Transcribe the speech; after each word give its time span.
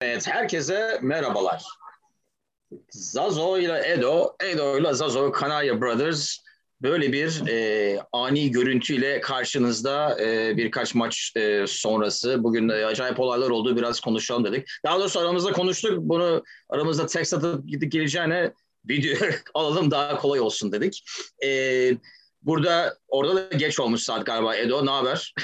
Evet, 0.00 0.26
herkese 0.28 0.98
merhabalar. 1.02 1.64
Zazo 2.90 3.58
ile 3.58 3.92
Edo, 3.92 4.36
Edo 4.40 4.78
ile 4.78 4.94
Zazo 4.94 5.32
Kanarya 5.32 5.80
Brothers 5.80 6.38
böyle 6.82 7.12
bir 7.12 7.46
e, 7.48 8.00
ani 8.12 8.50
görüntüyle 8.50 9.20
karşınızda 9.20 10.20
e, 10.20 10.56
birkaç 10.56 10.94
maç 10.94 11.32
e, 11.36 11.64
sonrası. 11.66 12.44
Bugün 12.44 12.68
e, 12.68 12.86
acayip 12.86 13.20
olaylar 13.20 13.50
oldu, 13.50 13.76
biraz 13.76 14.00
konuşalım 14.00 14.44
dedik. 14.44 14.68
Daha 14.84 14.98
doğrusu 15.00 15.20
aramızda 15.20 15.52
konuştuk, 15.52 15.98
bunu 15.98 16.44
aramızda 16.68 17.06
text 17.06 17.34
atıp 17.34 17.68
gidip 17.68 17.94
video 18.88 19.28
alalım 19.54 19.90
daha 19.90 20.16
kolay 20.16 20.40
olsun 20.40 20.72
dedik. 20.72 21.04
E, 21.44 21.48
burada, 22.46 22.98
orada 23.08 23.36
da 23.36 23.56
geç 23.56 23.80
olmuş 23.80 24.02
saat 24.02 24.26
galiba. 24.26 24.56
Edo, 24.56 24.86
ne 24.86 24.90
haber? 24.90 25.34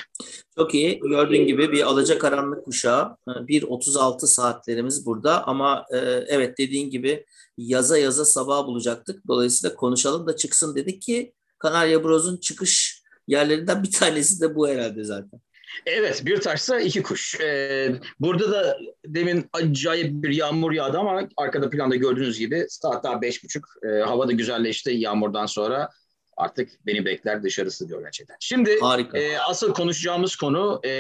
Çok 0.59 0.75
iyi. 0.75 1.01
Gördüğün 1.01 1.47
gibi 1.47 1.73
bir 1.73 1.83
alacakaranlık 1.83 2.65
kuşağı. 2.65 3.17
1.36 3.27 4.27
saatlerimiz 4.27 5.07
burada 5.07 5.47
ama 5.47 5.87
e, 5.93 5.97
evet 6.27 6.59
dediğin 6.59 6.91
gibi 6.91 7.27
yaza 7.59 7.99
yaza 7.99 8.25
sabah 8.25 8.67
bulacaktık. 8.67 9.29
Dolayısıyla 9.29 9.77
konuşalım 9.77 10.27
da 10.27 10.37
çıksın 10.37 10.77
dedik 10.77 11.03
ki 11.03 11.33
Kanarya 11.59 12.05
Bros'un 12.05 12.37
çıkış 12.37 13.03
yerlerinden 13.29 13.83
bir 13.83 13.91
tanesi 13.91 14.41
de 14.41 14.55
bu 14.55 14.69
herhalde 14.69 15.05
zaten. 15.05 15.41
Evet 15.87 16.23
bir 16.27 16.41
taşsa 16.41 16.81
iki 16.81 17.03
kuş. 17.03 17.41
Ee, 17.41 18.01
burada 18.21 18.53
da 18.53 18.79
demin 19.07 19.51
acayip 19.53 20.23
bir 20.23 20.31
yağmur 20.31 20.73
yağdı 20.73 20.99
ama 20.99 21.29
arkada 21.37 21.71
planda 21.71 21.97
gördüğünüz 21.97 22.39
gibi 22.39 22.67
saat 22.69 23.05
daha 23.05 23.23
beş 23.23 23.45
buçuk. 23.45 23.69
Ee, 23.83 24.01
hava 24.01 24.29
da 24.29 24.33
güzelleşti 24.33 24.91
yağmurdan 24.91 25.47
sonra. 25.47 25.91
Artık 26.37 26.87
beni 26.87 27.05
bekler 27.05 27.43
dışarısı 27.43 27.89
diyor 27.89 28.03
gerçekten. 28.03 28.37
Şimdi 28.41 28.79
e, 29.15 29.39
asıl 29.39 29.75
konuşacağımız 29.75 30.37
konu 30.37 30.81
e, 30.85 30.91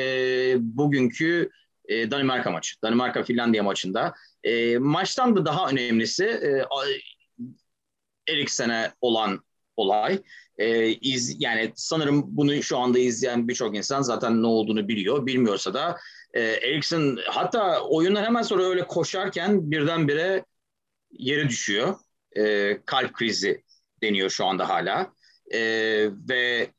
bugünkü 0.59 1.51
e, 1.89 2.11
Danimarka 2.11 2.51
maçı. 2.51 2.77
Danimarka-Finlandiya 2.85 3.63
maçında. 3.63 4.15
E, 4.45 4.79
maçtan 4.79 5.37
da 5.37 5.45
daha 5.45 5.69
önemlisi 5.69 6.25
e, 6.25 6.65
Eriksen'e 8.29 8.93
olan 9.01 9.45
olay. 9.77 10.23
E, 10.59 10.87
iz, 10.89 11.37
yani 11.43 11.73
sanırım 11.77 12.23
bunu 12.27 12.63
şu 12.63 12.79
anda 12.79 12.99
izleyen 12.99 13.49
birçok 13.49 13.77
insan 13.77 14.03
zaten 14.03 14.43
ne 14.43 14.47
olduğunu 14.47 14.89
biliyor. 14.89 15.27
Bilmiyorsa 15.27 15.75
da 15.75 15.97
e, 16.35 16.41
Eriksen 16.41 17.19
hatta 17.27 17.81
oyundan 17.81 18.25
hemen 18.25 18.43
sonra 18.43 18.63
öyle 18.63 18.87
koşarken 18.87 19.71
birdenbire 19.71 20.45
yere 21.11 21.49
düşüyor. 21.49 21.95
E, 22.37 22.79
kalp 22.87 23.13
krizi 23.13 23.63
deniyor 24.03 24.31
şu 24.31 24.47
anda 24.47 24.69
hala. 24.69 25.13
E, 25.53 25.61
ve 26.29 26.71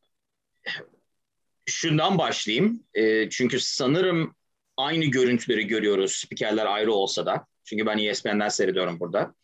şundan 1.65 2.17
başlayayım. 2.17 2.83
E, 2.93 3.29
çünkü 3.29 3.59
sanırım 3.59 4.35
aynı 4.77 5.05
görüntüleri 5.05 5.67
görüyoruz 5.67 6.11
spikerler 6.11 6.65
ayrı 6.65 6.93
olsa 6.93 7.25
da. 7.25 7.47
Çünkü 7.63 7.85
ben 7.85 7.97
ESPN'den 7.97 8.49
seyrediyorum 8.49 8.99
burada. 8.99 9.35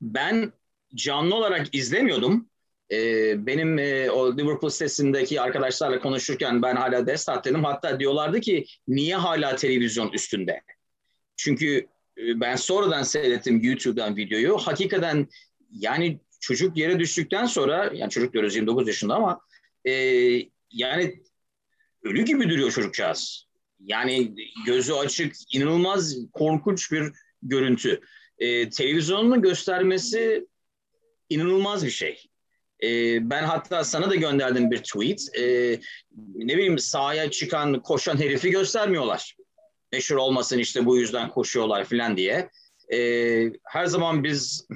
Ben 0.00 0.52
canlı 0.94 1.34
olarak 1.34 1.74
izlemiyordum. 1.74 2.48
Ee, 2.92 3.46
benim 3.46 3.78
e, 3.78 4.10
o 4.10 4.36
Liverpool 4.36 4.70
sitesindeki 4.70 5.40
arkadaşlarla 5.40 6.00
konuşurken 6.00 6.62
ben 6.62 6.76
hala 6.76 7.06
destat 7.06 7.44
dedim. 7.44 7.64
Hatta 7.64 8.00
diyorlardı 8.00 8.40
ki 8.40 8.66
niye 8.88 9.16
hala 9.16 9.56
televizyon 9.56 10.12
üstünde? 10.12 10.62
Çünkü 11.36 11.86
e, 12.18 12.40
ben 12.40 12.56
sonradan 12.56 13.02
seyrettim 13.02 13.60
YouTube'dan 13.62 14.16
videoyu. 14.16 14.58
Hakikaten 14.58 15.28
yani 15.70 16.20
çocuk 16.40 16.76
yere 16.76 16.98
düştükten 16.98 17.46
sonra 17.46 17.90
yani 17.94 18.10
çocuk 18.10 18.32
diyoruz 18.32 18.56
29 18.56 18.88
yaşında 18.88 19.14
ama 19.14 19.40
e, 19.84 19.92
yani 20.70 21.22
ölü 22.02 22.24
gibi 22.24 22.50
duruyor 22.50 22.70
çocukcağız. 22.70 23.46
Yani 23.80 24.34
gözü 24.66 24.92
açık, 24.92 25.34
inanılmaz 25.54 26.16
korkunç 26.32 26.92
bir 26.92 27.12
görüntü. 27.42 28.00
E, 28.38 28.70
televizyonun 28.70 29.42
göstermesi 29.42 30.46
inanılmaz 31.28 31.84
bir 31.84 31.90
şey. 31.90 32.22
E, 32.82 32.88
ben 33.30 33.44
hatta 33.44 33.84
sana 33.84 34.10
da 34.10 34.14
gönderdim 34.14 34.70
bir 34.70 34.78
tweet. 34.78 35.20
E, 35.38 35.42
ne 36.34 36.56
bileyim 36.56 36.78
sahaya 36.78 37.30
çıkan, 37.30 37.82
koşan 37.82 38.20
herifi 38.20 38.50
göstermiyorlar. 38.50 39.36
Meşhur 39.92 40.16
olmasın 40.16 40.58
işte 40.58 40.86
bu 40.86 40.98
yüzden 40.98 41.28
koşuyorlar 41.28 41.84
falan 41.84 42.16
diye 42.16 42.50
e, 42.92 42.98
her 43.64 43.86
zaman 43.86 44.24
biz 44.24 44.66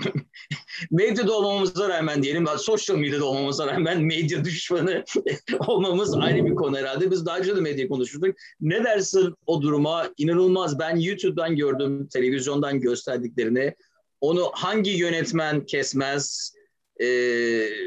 medyada 0.91 1.33
olmamıza 1.33 1.89
rağmen 1.89 2.23
diyelim, 2.23 2.47
sosyal 2.59 2.97
medyada 2.97 3.25
olmamıza 3.25 3.67
rağmen 3.67 4.03
medya 4.03 4.45
düşmanı 4.45 5.05
olmamız 5.67 6.15
ayrı 6.15 6.45
bir 6.45 6.55
konu 6.55 6.79
herhalde. 6.79 7.11
Biz 7.11 7.27
daha 7.27 7.39
önce 7.39 7.57
de 7.57 7.61
medya 7.61 7.89
konuşurduk. 7.89 8.37
Ne 8.61 8.85
dersin 8.85 9.35
o 9.47 9.63
duruma? 9.63 10.11
İnanılmaz. 10.17 10.79
Ben 10.79 10.97
YouTube'dan 10.97 11.57
gördüm, 11.57 12.09
televizyondan 12.13 12.81
gösterdiklerini. 12.81 13.75
Onu 14.21 14.51
hangi 14.53 14.91
yönetmen 14.91 15.67
kesmez? 15.67 16.55
E, 17.01 17.07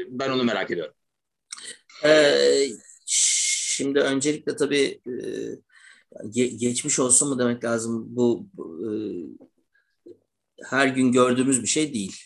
ben 0.08 0.30
onu 0.30 0.44
merak 0.44 0.70
ediyorum. 0.70 0.94
Ee, 2.04 2.66
şimdi 3.06 4.00
öncelikle 4.00 4.56
tabii 4.56 5.00
e, 5.06 6.46
geçmiş 6.56 6.98
olsun 6.98 7.28
mu 7.28 7.38
demek 7.38 7.64
lazım 7.64 8.04
bu, 8.08 8.46
e, 8.58 8.88
her 10.66 10.86
gün 10.88 11.12
gördüğümüz 11.12 11.62
bir 11.62 11.66
şey 11.66 11.94
değil. 11.94 12.16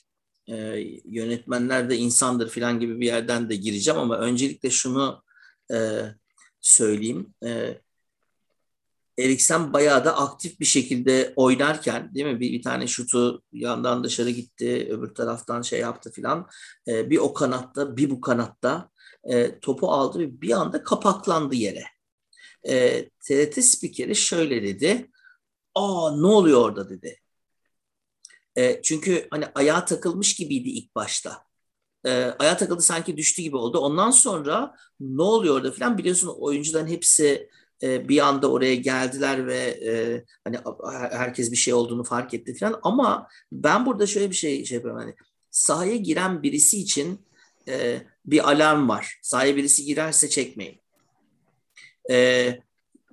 E, 0.49 0.57
yönetmenler 1.05 1.91
de 1.91 1.97
insandır 1.97 2.51
falan 2.51 2.81
gibi 2.81 3.01
bir 3.01 3.07
yerden 3.07 3.51
de 3.51 3.57
gireceğim 3.57 4.01
ama 4.01 4.19
öncelikle 4.19 4.71
şunu 4.71 5.23
e, 5.73 6.03
söyleyeyim. 6.61 7.35
E, 7.45 7.81
Eriksen 9.19 9.73
bayağı 9.73 10.05
da 10.05 10.17
aktif 10.17 10.61
bir 10.61 10.65
şekilde 10.65 11.33
oynarken 11.37 12.15
değil 12.15 12.27
mi? 12.27 12.41
Bir, 12.41 12.53
bir 12.53 12.63
tane 12.63 12.87
şutu 12.87 13.43
yandan 13.53 14.05
dışarı 14.05 14.31
gitti, 14.31 14.89
öbür 14.91 15.15
taraftan 15.15 15.63
şey 15.63 15.81
yaptı 15.81 16.13
filan. 16.13 16.49
E, 16.89 17.11
bir 17.11 17.19
o 17.19 17.35
kanatta, 17.35 17.97
bir 17.97 18.11
bu 18.11 18.21
kanatta 18.21 18.91
e, 19.25 19.61
topu 19.61 19.93
aldı 19.93 20.19
ve 20.19 20.41
bir 20.41 20.51
anda 20.51 20.83
kapaklandı 20.85 21.55
yere. 21.55 21.85
E, 22.69 23.09
TRT 23.09 23.65
spikeri 23.65 24.17
şöyle 24.17 24.63
dedi. 24.63 25.11
Aa 25.75 26.17
ne 26.21 26.27
oluyor 26.27 26.61
orada 26.61 26.89
dedi. 26.89 27.21
E, 28.59 28.83
çünkü 28.83 29.29
hani 29.31 29.45
ayağa 29.55 29.85
takılmış 29.85 30.35
gibiydi 30.35 30.69
ilk 30.69 30.95
başta. 30.95 31.43
E, 32.07 32.11
ayağa 32.13 32.57
takıldı 32.57 32.83
sanki 32.83 33.17
düştü 33.17 33.43
gibi 33.43 33.57
oldu. 33.57 33.79
Ondan 33.79 34.11
sonra 34.11 34.75
ne 35.01 35.23
oluyor 35.23 35.55
orada 35.55 35.73
falan 35.73 35.99
biliyorsun 35.99 36.29
oyuncuların 36.39 36.87
hepsi 36.87 37.49
e, 37.83 38.09
bir 38.09 38.19
anda 38.19 38.51
oraya 38.51 38.75
geldiler 38.75 39.47
ve 39.47 39.59
e, 39.59 40.25
hani 40.45 40.59
herkes 41.11 41.51
bir 41.51 41.57
şey 41.57 41.75
olduğunu 41.75 42.05
fark 42.05 42.35
etti 42.35 42.55
falan. 42.55 42.81
Ama 42.83 43.29
ben 43.53 43.87
burada 43.87 44.07
şöyle 44.07 44.31
bir 44.31 44.37
şey 44.37 44.65
şey 44.65 44.77
yapıyorum 44.77 45.01
hani 45.01 45.15
sahaya 45.51 45.97
giren 45.97 46.43
birisi 46.43 46.81
için 46.81 47.27
e, 47.69 48.03
bir 48.27 48.51
alarm 48.51 48.89
var. 48.89 49.19
Sahaya 49.23 49.57
birisi 49.57 49.85
girerse 49.85 50.29
çekmeyin. 50.29 50.81
E, 52.11 52.59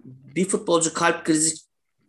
bir 0.06 0.46
futbolcu 0.46 0.94
kalp 0.94 1.26
krizi 1.26 1.65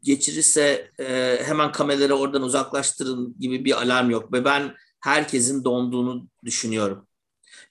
geçirirse 0.06 0.91
e, 1.00 1.39
hemen 1.44 1.72
kameraları 1.72 2.15
oradan 2.15 2.43
uzaklaştırın 2.43 3.37
gibi 3.41 3.65
bir 3.65 3.83
alarm 3.83 4.11
yok 4.11 4.33
ve 4.33 4.44
ben 4.44 4.75
herkesin 5.00 5.65
donduğunu 5.65 6.28
düşünüyorum. 6.44 7.06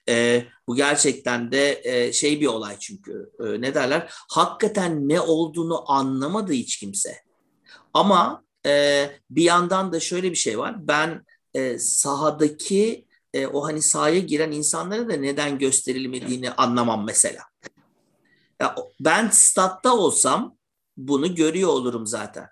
E, 0.08 0.44
bu 0.66 0.76
gerçekten 0.76 1.52
de 1.52 1.80
e, 1.84 2.12
şey 2.12 2.40
bir 2.40 2.46
olay 2.46 2.76
çünkü 2.80 3.30
e, 3.40 3.60
ne 3.60 3.74
derler 3.74 4.12
hakikaten 4.28 5.08
ne 5.08 5.20
olduğunu 5.20 5.92
anlamadı 5.92 6.52
hiç 6.52 6.76
kimse. 6.78 7.16
Ama 7.94 8.44
e, 8.66 9.10
bir 9.30 9.42
yandan 9.42 9.92
da 9.92 10.00
şöyle 10.00 10.30
bir 10.30 10.36
şey 10.36 10.58
var 10.58 10.88
ben 10.88 11.24
e, 11.54 11.78
sahadaki 11.78 13.06
e, 13.34 13.46
o 13.46 13.64
hani 13.64 13.82
sahaya 13.82 14.20
giren 14.20 14.52
insanlara 14.52 15.08
da 15.08 15.16
neden 15.16 15.58
gösterilmediğini 15.58 16.50
anlamam 16.50 17.04
mesela. 17.04 17.42
Ya, 18.60 18.74
ben 19.00 19.28
statta 19.28 19.96
olsam 19.96 20.55
bunu 20.96 21.34
görüyor 21.34 21.68
olurum 21.68 22.06
zaten. 22.06 22.48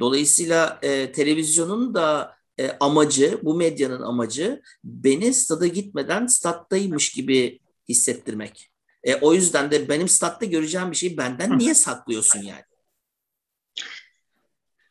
Dolayısıyla 0.00 0.78
e, 0.82 1.12
televizyonun 1.12 1.94
da 1.94 2.36
e, 2.58 2.70
amacı, 2.80 3.40
bu 3.42 3.54
medyanın 3.54 4.02
amacı 4.02 4.62
beni 4.84 5.34
stada 5.34 5.66
gitmeden 5.66 6.26
stattaymış 6.26 7.12
gibi 7.12 7.60
hissettirmek. 7.88 8.70
E, 9.04 9.14
o 9.14 9.34
yüzden 9.34 9.70
de 9.70 9.88
benim 9.88 10.08
statta 10.08 10.46
göreceğim 10.46 10.90
bir 10.90 10.96
şeyi 10.96 11.16
benden 11.16 11.58
niye 11.58 11.74
saklıyorsun 11.74 12.42
yani? 12.42 12.64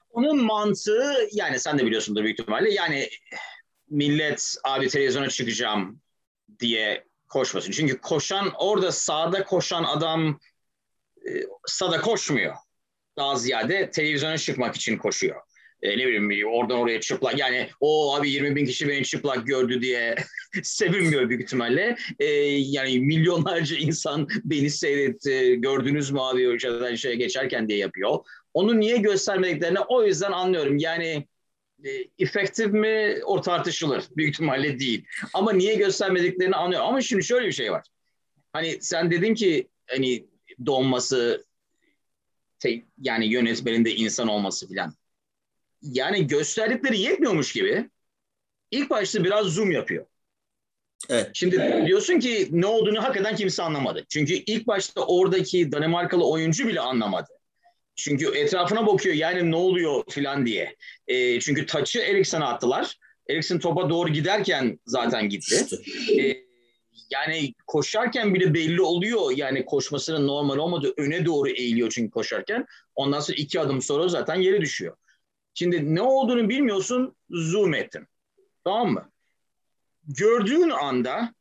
Onun 0.10 0.44
mantığı 0.44 1.14
yani 1.32 1.60
sen 1.60 1.80
de 1.80 1.86
biliyorsundur 1.86 2.24
büyük 2.24 2.40
ihtimalle 2.40 2.74
yani 2.74 3.10
millet 3.90 4.56
abi 4.64 4.88
televizyona 4.88 5.30
çıkacağım 5.30 6.02
diye 6.60 7.06
koşmasın. 7.28 7.72
Çünkü 7.72 8.02
koşan 8.02 8.52
orada 8.58 8.92
sağda 8.92 9.44
koşan 9.44 9.84
adam 9.84 10.40
e, 11.28 11.32
stada 11.66 12.02
koşmuyor 12.02 12.56
daha 13.20 13.36
ziyade 13.36 13.90
televizyona 13.92 14.38
çıkmak 14.38 14.76
için 14.76 14.98
koşuyor. 14.98 15.42
E, 15.82 15.98
ne 15.98 16.08
bileyim 16.08 16.48
oradan 16.52 16.78
oraya 16.78 17.00
çıplak 17.00 17.40
yani 17.40 17.70
o 17.80 18.16
abi 18.16 18.30
20 18.30 18.56
bin 18.56 18.66
kişi 18.66 18.88
beni 18.88 19.04
çıplak 19.04 19.48
gördü 19.48 19.82
diye 19.82 20.16
sevinmiyor 20.64 21.30
büyük 21.30 21.44
ihtimalle. 21.44 21.96
E, 22.20 22.26
yani 22.50 23.00
milyonlarca 23.00 23.78
insan 23.78 24.28
beni 24.44 24.70
seyretti 24.70 25.56
gördünüz 25.58 26.12
mü 26.12 26.20
abi 26.22 26.48
önceden 26.48 26.96
şeye 26.96 27.16
geçerken 27.16 27.68
diye 27.68 27.78
yapıyor. 27.78 28.20
Onu 28.54 28.80
niye 28.80 28.98
göstermediklerini 28.98 29.80
o 29.80 30.04
yüzden 30.04 30.32
anlıyorum. 30.32 30.78
Yani 30.78 31.28
e, 31.86 31.90
efektif 32.20 32.68
mi 32.68 33.18
o 33.26 33.42
tartışılır. 33.42 34.04
Büyük 34.18 34.34
ihtimalle 34.34 34.80
değil. 34.80 35.06
Ama 35.34 35.54
niye 35.54 35.76
göstermediklerini 35.76 36.56
anlıyorum. 36.56 36.88
Ama 36.88 37.02
şimdi 37.02 37.24
şöyle 37.24 37.48
bir 37.48 37.52
şey 37.52 37.72
var. 37.72 37.88
Hani 38.54 38.78
sen 38.82 39.12
dedin 39.12 39.36
ki 39.36 39.68
hani 39.88 40.26
donması 40.66 41.46
yani 42.98 43.26
yönetmeninde 43.26 43.96
insan 43.96 44.28
olması 44.28 44.68
filan. 44.68 44.94
Yani 45.82 46.28
gösterdikleri 46.28 47.00
yetmiyormuş 47.00 47.54
gibi 47.54 47.90
ilk 48.72 48.90
başta 48.90 49.24
biraz 49.24 49.46
zoom 49.46 49.72
yapıyor. 49.72 50.06
Evet. 51.10 51.30
Şimdi 51.34 51.84
diyorsun 51.86 52.20
ki 52.20 52.48
ne 52.52 52.66
olduğunu 52.66 53.04
hakikaten 53.04 53.36
kimse 53.36 53.64
anlamadı. 53.64 54.06
Çünkü 54.10 54.34
ilk 54.34 54.68
başta 54.68 55.02
oradaki 55.02 55.72
Danimarkalı 55.72 56.30
oyuncu 56.30 56.68
bile 56.68 56.80
anlamadı. 56.80 57.30
Çünkü 57.96 58.38
etrafına 58.38 58.88
bakıyor 58.88 59.16
yani 59.16 59.52
ne 59.52 59.56
oluyor 59.56 60.04
filan 60.10 60.46
diye. 60.46 60.76
E, 61.08 61.40
çünkü 61.40 61.66
taçı 61.66 62.00
Eriksen'e 62.00 62.46
attılar. 62.46 62.98
Eriksen 63.30 63.60
topa 63.60 63.90
doğru 63.90 64.10
giderken 64.10 64.80
zaten 64.86 65.30
gitti. 65.30 65.66
E, 66.20 66.49
yani 67.12 67.54
koşarken 67.68 68.34
bile 68.34 68.54
belli 68.54 68.82
oluyor 68.82 69.32
yani 69.36 69.66
koşmasının 69.66 70.28
normal 70.28 70.58
olmadığı 70.58 70.94
öne 70.98 71.26
doğru 71.26 71.50
eğiliyor 71.50 71.90
çünkü 71.92 72.12
koşarken. 72.12 72.66
Ondan 72.96 73.20
sonra 73.20 73.36
iki 73.36 73.60
adım 73.60 73.82
sonra 73.82 74.08
zaten 74.08 74.36
yere 74.36 74.62
düşüyor. 74.62 74.98
Şimdi 75.54 75.96
ne 75.96 76.02
olduğunu 76.02 76.50
bilmiyorsun 76.50 77.16
zoom 77.30 77.74
ettin. 77.74 78.08
Tamam 78.64 78.92
mı? 78.92 79.12
Gördüğün 80.08 80.70
anda 80.70 81.34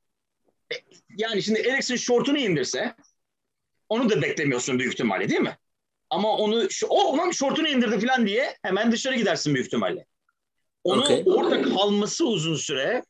e, 0.72 0.76
yani 1.16 1.42
şimdi 1.42 1.60
Eriksen 1.60 1.96
şortunu 1.96 2.38
indirse 2.38 2.94
onu 3.88 4.10
da 4.10 4.22
beklemiyorsun 4.22 4.78
büyük 4.78 4.92
ihtimalle 4.92 5.28
değil 5.28 5.40
mi? 5.40 5.58
Ama 6.10 6.36
onu 6.36 6.70
şu, 6.70 6.86
o 6.86 7.04
olan 7.04 7.30
şortunu 7.30 7.68
indirdi 7.68 8.06
falan 8.06 8.26
diye 8.26 8.56
hemen 8.62 8.92
dışarı 8.92 9.16
gidersin 9.16 9.54
büyük 9.54 9.66
ihtimalle. 9.66 10.06
Onu 10.84 11.02
okay. 11.02 11.22
orada 11.26 11.62
kalması 11.62 12.26
uzun 12.26 12.54
süre 12.54 13.04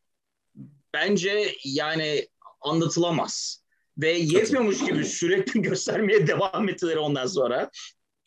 bence 0.94 1.54
yani 1.64 2.28
anlatılamaz. 2.60 3.62
Ve 3.98 4.10
yetmiyormuş 4.10 4.84
gibi 4.84 5.04
sürekli 5.04 5.62
göstermeye 5.62 6.26
devam 6.26 6.68
ettiler 6.68 6.96
ondan 6.96 7.26
sonra. 7.26 7.70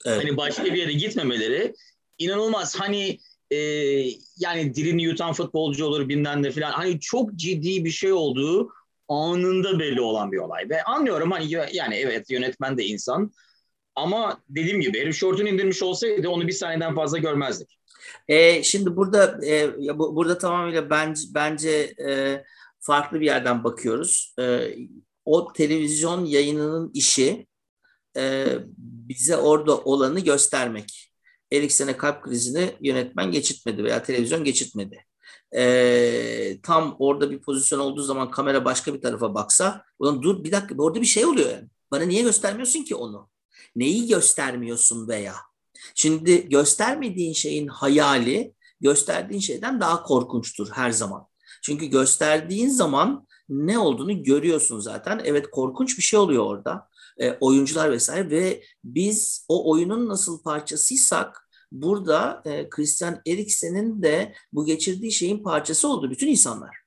Evet. 0.06 0.24
Hani 0.24 0.38
başka 0.38 0.66
bir 0.66 0.74
yere 0.74 0.94
gitmemeleri 0.94 1.74
inanılmaz. 2.18 2.80
Hani 2.80 3.18
e, 3.52 3.58
yani 4.38 4.76
dilini 4.76 5.04
yutan 5.04 5.34
futbolcu 5.34 5.86
olur 5.86 6.10
bilmem 6.10 6.44
ne 6.44 6.52
falan. 6.52 6.72
Hani 6.72 7.00
çok 7.00 7.36
ciddi 7.36 7.86
bir 7.86 7.90
şey 7.90 8.14
olduğu 8.14 8.70
anında 9.08 9.80
belli 9.80 10.02
olan 10.02 10.32
bir 10.32 10.38
olay. 10.38 10.70
Ve 10.70 10.84
anlıyorum 10.84 11.32
hani 11.32 11.52
yani 11.52 11.96
evet 11.96 12.30
yönetmen 12.30 12.78
de 12.78 12.86
insan. 12.86 13.32
Ama 13.96 14.42
dediğim 14.50 14.82
gibi 14.82 15.00
herif 15.00 15.16
şortunu 15.16 15.50
indirmiş 15.50 15.84
olsaydı 15.84 16.30
onu 16.30 16.48
bir 16.48 16.52
saniyeden 16.52 16.96
fazla 16.96 17.18
görmezdik. 17.18 17.78
E, 18.28 18.64
şimdi 18.64 18.96
burada 18.96 19.40
e, 19.48 19.70
bu, 20.00 20.16
burada 20.16 20.38
tamamıyla 20.38 20.90
bence 20.90 21.22
bence 21.34 21.94
e, 22.08 22.44
farklı 22.82 23.20
bir 23.20 23.26
yerden 23.26 23.64
bakıyoruz. 23.64 24.36
E, 24.40 24.76
o 25.26 25.54
televizyon 25.54 26.26
yayınının 26.26 26.92
işi 26.94 27.48
e, 28.18 28.48
bize 28.78 29.38
orada 29.38 29.78
olanı 29.78 30.20
göstermek. 30.20 31.12
Eriksen'e 31.52 31.98
kalp 31.98 32.24
krizini 32.24 32.72
yönetmen 32.82 33.32
geçitmedi 33.32 33.84
veya 33.84 34.04
televizyon 34.04 34.44
geçitmedi. 34.44 35.06
E, 35.56 36.62
tam 36.64 36.96
orada 37.00 37.32
bir 37.32 37.42
pozisyon 37.42 37.80
olduğu 37.80 38.02
zaman 38.02 38.32
kamera 38.32 38.66
başka 38.66 38.94
bir 38.94 39.02
tarafa 39.02 39.36
baksa, 39.36 39.84
ulan 40.00 40.22
dur 40.22 40.44
bir 40.44 40.52
dakika 40.52 40.84
orada 40.84 41.02
bir 41.02 41.06
şey 41.06 41.26
oluyor 41.26 41.50
yani. 41.50 41.68
Bana 41.92 42.04
niye 42.04 42.22
göstermiyorsun 42.22 42.84
ki 42.84 42.96
onu? 42.96 43.30
Neyi 43.76 44.08
göstermiyorsun 44.08 45.08
veya? 45.08 45.36
Şimdi 45.96 46.50
göstermediğin 46.50 47.34
şeyin 47.34 47.68
hayali 47.68 48.54
gösterdiğin 48.82 49.42
şeyden 49.42 49.82
daha 49.82 50.04
korkunçtur 50.04 50.70
her 50.72 50.92
zaman. 50.92 51.28
Çünkü 51.62 51.86
gösterdiğin 51.86 52.70
zaman 52.70 53.28
ne 53.50 53.80
olduğunu 53.80 54.24
görüyorsun 54.24 54.80
zaten. 54.80 55.22
Evet 55.26 55.52
korkunç 55.52 55.98
bir 55.98 56.04
şey 56.04 56.20
oluyor 56.20 56.46
orada. 56.46 56.88
E, 57.18 57.32
oyuncular 57.32 57.92
vesaire 57.92 58.30
ve 58.30 58.64
biz 58.84 59.46
o 59.48 59.72
oyunun 59.72 60.10
nasıl 60.10 60.44
parçasıysak 60.44 61.50
burada 61.72 62.42
e, 62.46 62.70
Christian 62.70 63.22
Eriksen'in 63.28 64.04
de 64.04 64.34
bu 64.54 64.66
geçirdiği 64.66 65.12
şeyin 65.12 65.44
parçası 65.44 65.88
oldu 65.88 66.12
bütün 66.12 66.28
insanlar. 66.28 66.78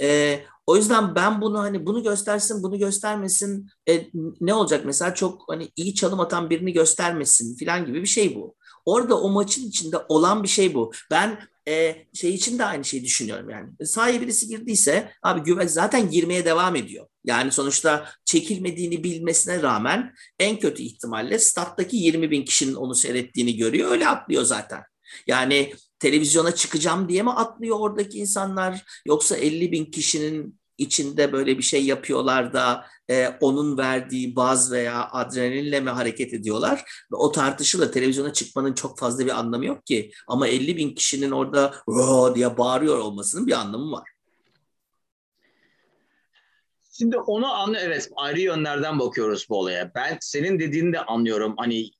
E, 0.00 0.40
o 0.66 0.76
yüzden 0.76 1.14
ben 1.14 1.40
bunu 1.40 1.58
hani 1.58 1.86
bunu 1.86 2.02
göstersin, 2.02 2.62
bunu 2.62 2.78
göstermesin 2.78 3.68
e, 3.88 4.06
ne 4.40 4.54
olacak 4.54 4.84
mesela 4.84 5.14
çok 5.14 5.42
hani 5.48 5.68
iyi 5.76 5.94
çalım 5.94 6.20
atan 6.20 6.50
birini 6.50 6.72
göstermesin 6.72 7.56
filan 7.56 7.86
gibi 7.86 8.02
bir 8.02 8.06
şey 8.06 8.34
bu. 8.34 8.54
Orada 8.84 9.20
o 9.20 9.30
maçın 9.30 9.68
içinde 9.68 9.96
olan 10.08 10.42
bir 10.42 10.48
şey 10.48 10.74
bu. 10.74 10.92
Ben 11.10 11.38
e, 11.68 12.06
şey 12.14 12.34
için 12.34 12.58
de 12.58 12.64
aynı 12.64 12.84
şeyi 12.84 13.04
düşünüyorum 13.04 13.50
yani. 13.50 13.86
Sahaya 13.86 14.20
birisi 14.20 14.48
girdiyse 14.48 15.12
abi 15.22 15.40
güven 15.40 15.66
zaten 15.66 16.10
girmeye 16.10 16.44
devam 16.44 16.76
ediyor. 16.76 17.06
Yani 17.24 17.52
sonuçta 17.52 18.08
çekilmediğini 18.24 19.04
bilmesine 19.04 19.62
rağmen 19.62 20.14
en 20.38 20.58
kötü 20.58 20.82
ihtimalle 20.82 21.38
stat'taki 21.38 21.96
20 21.96 22.30
bin 22.30 22.44
kişinin 22.44 22.74
onu 22.74 22.94
seyrettiğini 22.94 23.56
görüyor. 23.56 23.90
Öyle 23.90 24.08
atlıyor 24.08 24.42
zaten. 24.42 24.82
Yani 25.26 25.74
televizyona 25.98 26.54
çıkacağım 26.54 27.08
diye 27.08 27.22
mi 27.22 27.30
atlıyor 27.30 27.76
oradaki 27.80 28.18
insanlar 28.18 28.84
yoksa 29.06 29.36
50 29.36 29.72
bin 29.72 29.84
kişinin 29.84 30.60
içinde 30.78 31.32
böyle 31.32 31.58
bir 31.58 31.62
şey 31.62 31.84
yapıyorlar 31.84 32.52
da 32.52 32.86
e, 33.10 33.28
onun 33.40 33.78
verdiği 33.78 34.36
baz 34.36 34.72
veya 34.72 35.08
adrenalinle 35.12 35.80
mi 35.80 35.90
hareket 35.90 36.34
ediyorlar? 36.34 36.84
Ve 37.12 37.16
o 37.16 37.32
tartışılır. 37.32 37.92
Televizyona 37.92 38.32
çıkmanın 38.32 38.74
çok 38.74 38.98
fazla 38.98 39.24
bir 39.24 39.38
anlamı 39.38 39.64
yok 39.64 39.86
ki. 39.86 40.10
Ama 40.28 40.48
50 40.48 40.76
bin 40.76 40.94
kişinin 40.94 41.30
orada 41.30 41.74
diye 42.34 42.58
bağırıyor 42.58 42.98
olmasının 42.98 43.46
bir 43.46 43.52
anlamı 43.52 43.92
var. 43.92 44.08
Şimdi 46.98 47.18
onu 47.18 47.52
anlı 47.52 47.78
evet 47.78 48.10
ayrı 48.16 48.40
yönlerden 48.40 48.98
bakıyoruz 48.98 49.46
bu 49.48 49.58
olaya. 49.58 49.94
Ben 49.94 50.18
senin 50.20 50.60
dediğini 50.60 50.92
de 50.92 51.00
anlıyorum. 51.00 51.54
Hani 51.56 51.90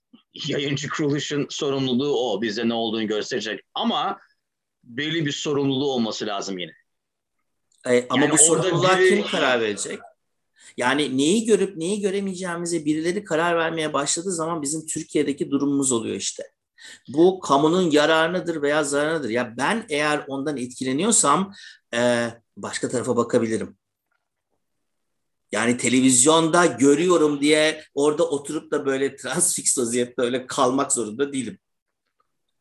yayıncı 0.48 0.88
kuruluşun 0.88 1.46
sorumluluğu 1.50 2.32
o. 2.32 2.42
Bize 2.42 2.68
ne 2.68 2.74
olduğunu 2.74 3.06
gösterecek. 3.06 3.60
Ama 3.74 4.18
belli 4.84 5.26
bir 5.26 5.32
sorumluluğu 5.32 5.92
olması 5.92 6.26
lazım 6.26 6.58
yine. 6.58 6.72
E, 7.88 8.06
ama 8.10 8.22
yani 8.22 8.32
bu 8.32 8.38
sorumluluğa 8.38 8.98
biri... 8.98 9.08
kim 9.08 9.26
karar 9.26 9.60
verecek? 9.60 9.98
Yani 10.76 11.18
neyi 11.18 11.44
görüp 11.44 11.76
neyi 11.76 12.00
göremeyeceğimize 12.00 12.84
birileri 12.84 13.24
karar 13.24 13.56
vermeye 13.56 13.92
başladığı 13.92 14.32
zaman 14.32 14.62
bizim 14.62 14.86
Türkiye'deki 14.86 15.50
durumumuz 15.50 15.92
oluyor 15.92 16.16
işte. 16.16 16.42
Bu 17.08 17.40
kamunun 17.40 17.90
yararınadır 17.90 18.62
veya 18.62 18.84
zararınadır. 18.84 19.28
Ya 19.28 19.54
ben 19.56 19.86
eğer 19.88 20.24
ondan 20.28 20.56
etkileniyorsam 20.56 21.54
e, 21.94 22.30
başka 22.56 22.88
tarafa 22.88 23.16
bakabilirim. 23.16 23.76
Yani 25.52 25.76
televizyonda 25.76 26.66
görüyorum 26.66 27.40
diye 27.40 27.84
orada 27.94 28.28
oturup 28.28 28.70
da 28.70 28.86
böyle 28.86 29.16
transfix 29.22 29.78
vaziyette 29.78 30.22
öyle 30.22 30.46
kalmak 30.46 30.92
zorunda 30.92 31.32
değilim. 31.32 31.58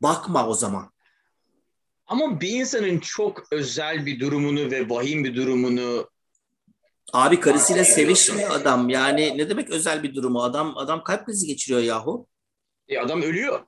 Bakma 0.02 0.48
o 0.48 0.54
zaman. 0.54 0.95
Ama 2.08 2.42
bir 2.42 2.50
insanın 2.50 3.00
çok 3.00 3.44
özel 3.52 4.06
bir 4.06 4.20
durumunu 4.20 4.72
ve 4.72 4.90
vahim 4.90 5.24
bir 5.24 5.36
durumunu 5.36 6.10
Abi 7.14 7.40
karısıyla 7.40 7.86
sevişmiyor 7.86 8.52
adam. 8.52 8.90
Yani 8.90 9.38
ne 9.38 9.50
demek 9.50 9.70
özel 9.70 10.04
bir 10.04 10.16
durumu? 10.16 10.44
Adam 10.44 10.78
adam 10.78 11.04
kalp 11.04 11.26
krizi 11.26 11.48
geçiriyor 11.48 11.82
yahu. 11.82 12.28
E 12.88 13.00
adam 13.00 13.22
ölüyor. 13.22 13.60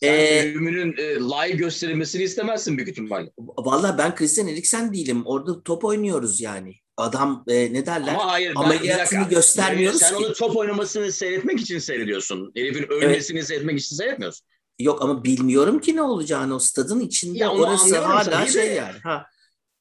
Sen 0.00 0.12
ee, 0.12 0.42
ölümünün 0.42 0.94
e, 0.98 1.14
live 1.14 1.56
gösterilmesini 1.56 2.22
istemezsin 2.22 2.76
büyük 2.76 2.90
ihtimalle. 2.90 3.30
Valla 3.38 3.98
ben 3.98 4.14
Christian 4.14 4.48
Eriksen 4.48 4.92
değilim. 4.92 5.22
Orada 5.26 5.62
top 5.62 5.84
oynuyoruz 5.84 6.40
yani. 6.40 6.74
Adam 6.96 7.44
e, 7.48 7.72
ne 7.72 7.86
derler? 7.86 8.14
Ama 8.14 8.32
hayır. 8.32 8.52
Ameliyatını 8.56 9.20
ben, 9.20 9.28
göstermiyoruz 9.28 9.98
Sen 9.98 10.08
ki. 10.08 10.16
onu 10.16 10.32
top 10.32 10.56
oynamasını 10.56 11.12
seyretmek 11.12 11.60
için 11.60 11.78
seyrediyorsun. 11.78 12.52
Herifin 12.56 12.92
ölmesini 12.92 13.38
evet. 13.38 13.48
seyretmek 13.48 13.78
için 13.78 13.96
seyretmiyorsun. 13.96 14.46
Yok 14.78 15.02
ama 15.02 15.24
bilmiyorum 15.24 15.80
ki 15.80 15.96
ne 15.96 16.02
olacağını 16.02 16.54
o 16.54 16.58
stadın 16.58 17.00
içinde 17.00 17.38
ya 17.38 17.50
orası 17.50 17.98
hala 17.98 18.46
şey 18.46 18.62
de, 18.62 18.74
yani. 18.74 18.98
Ha. 18.98 19.26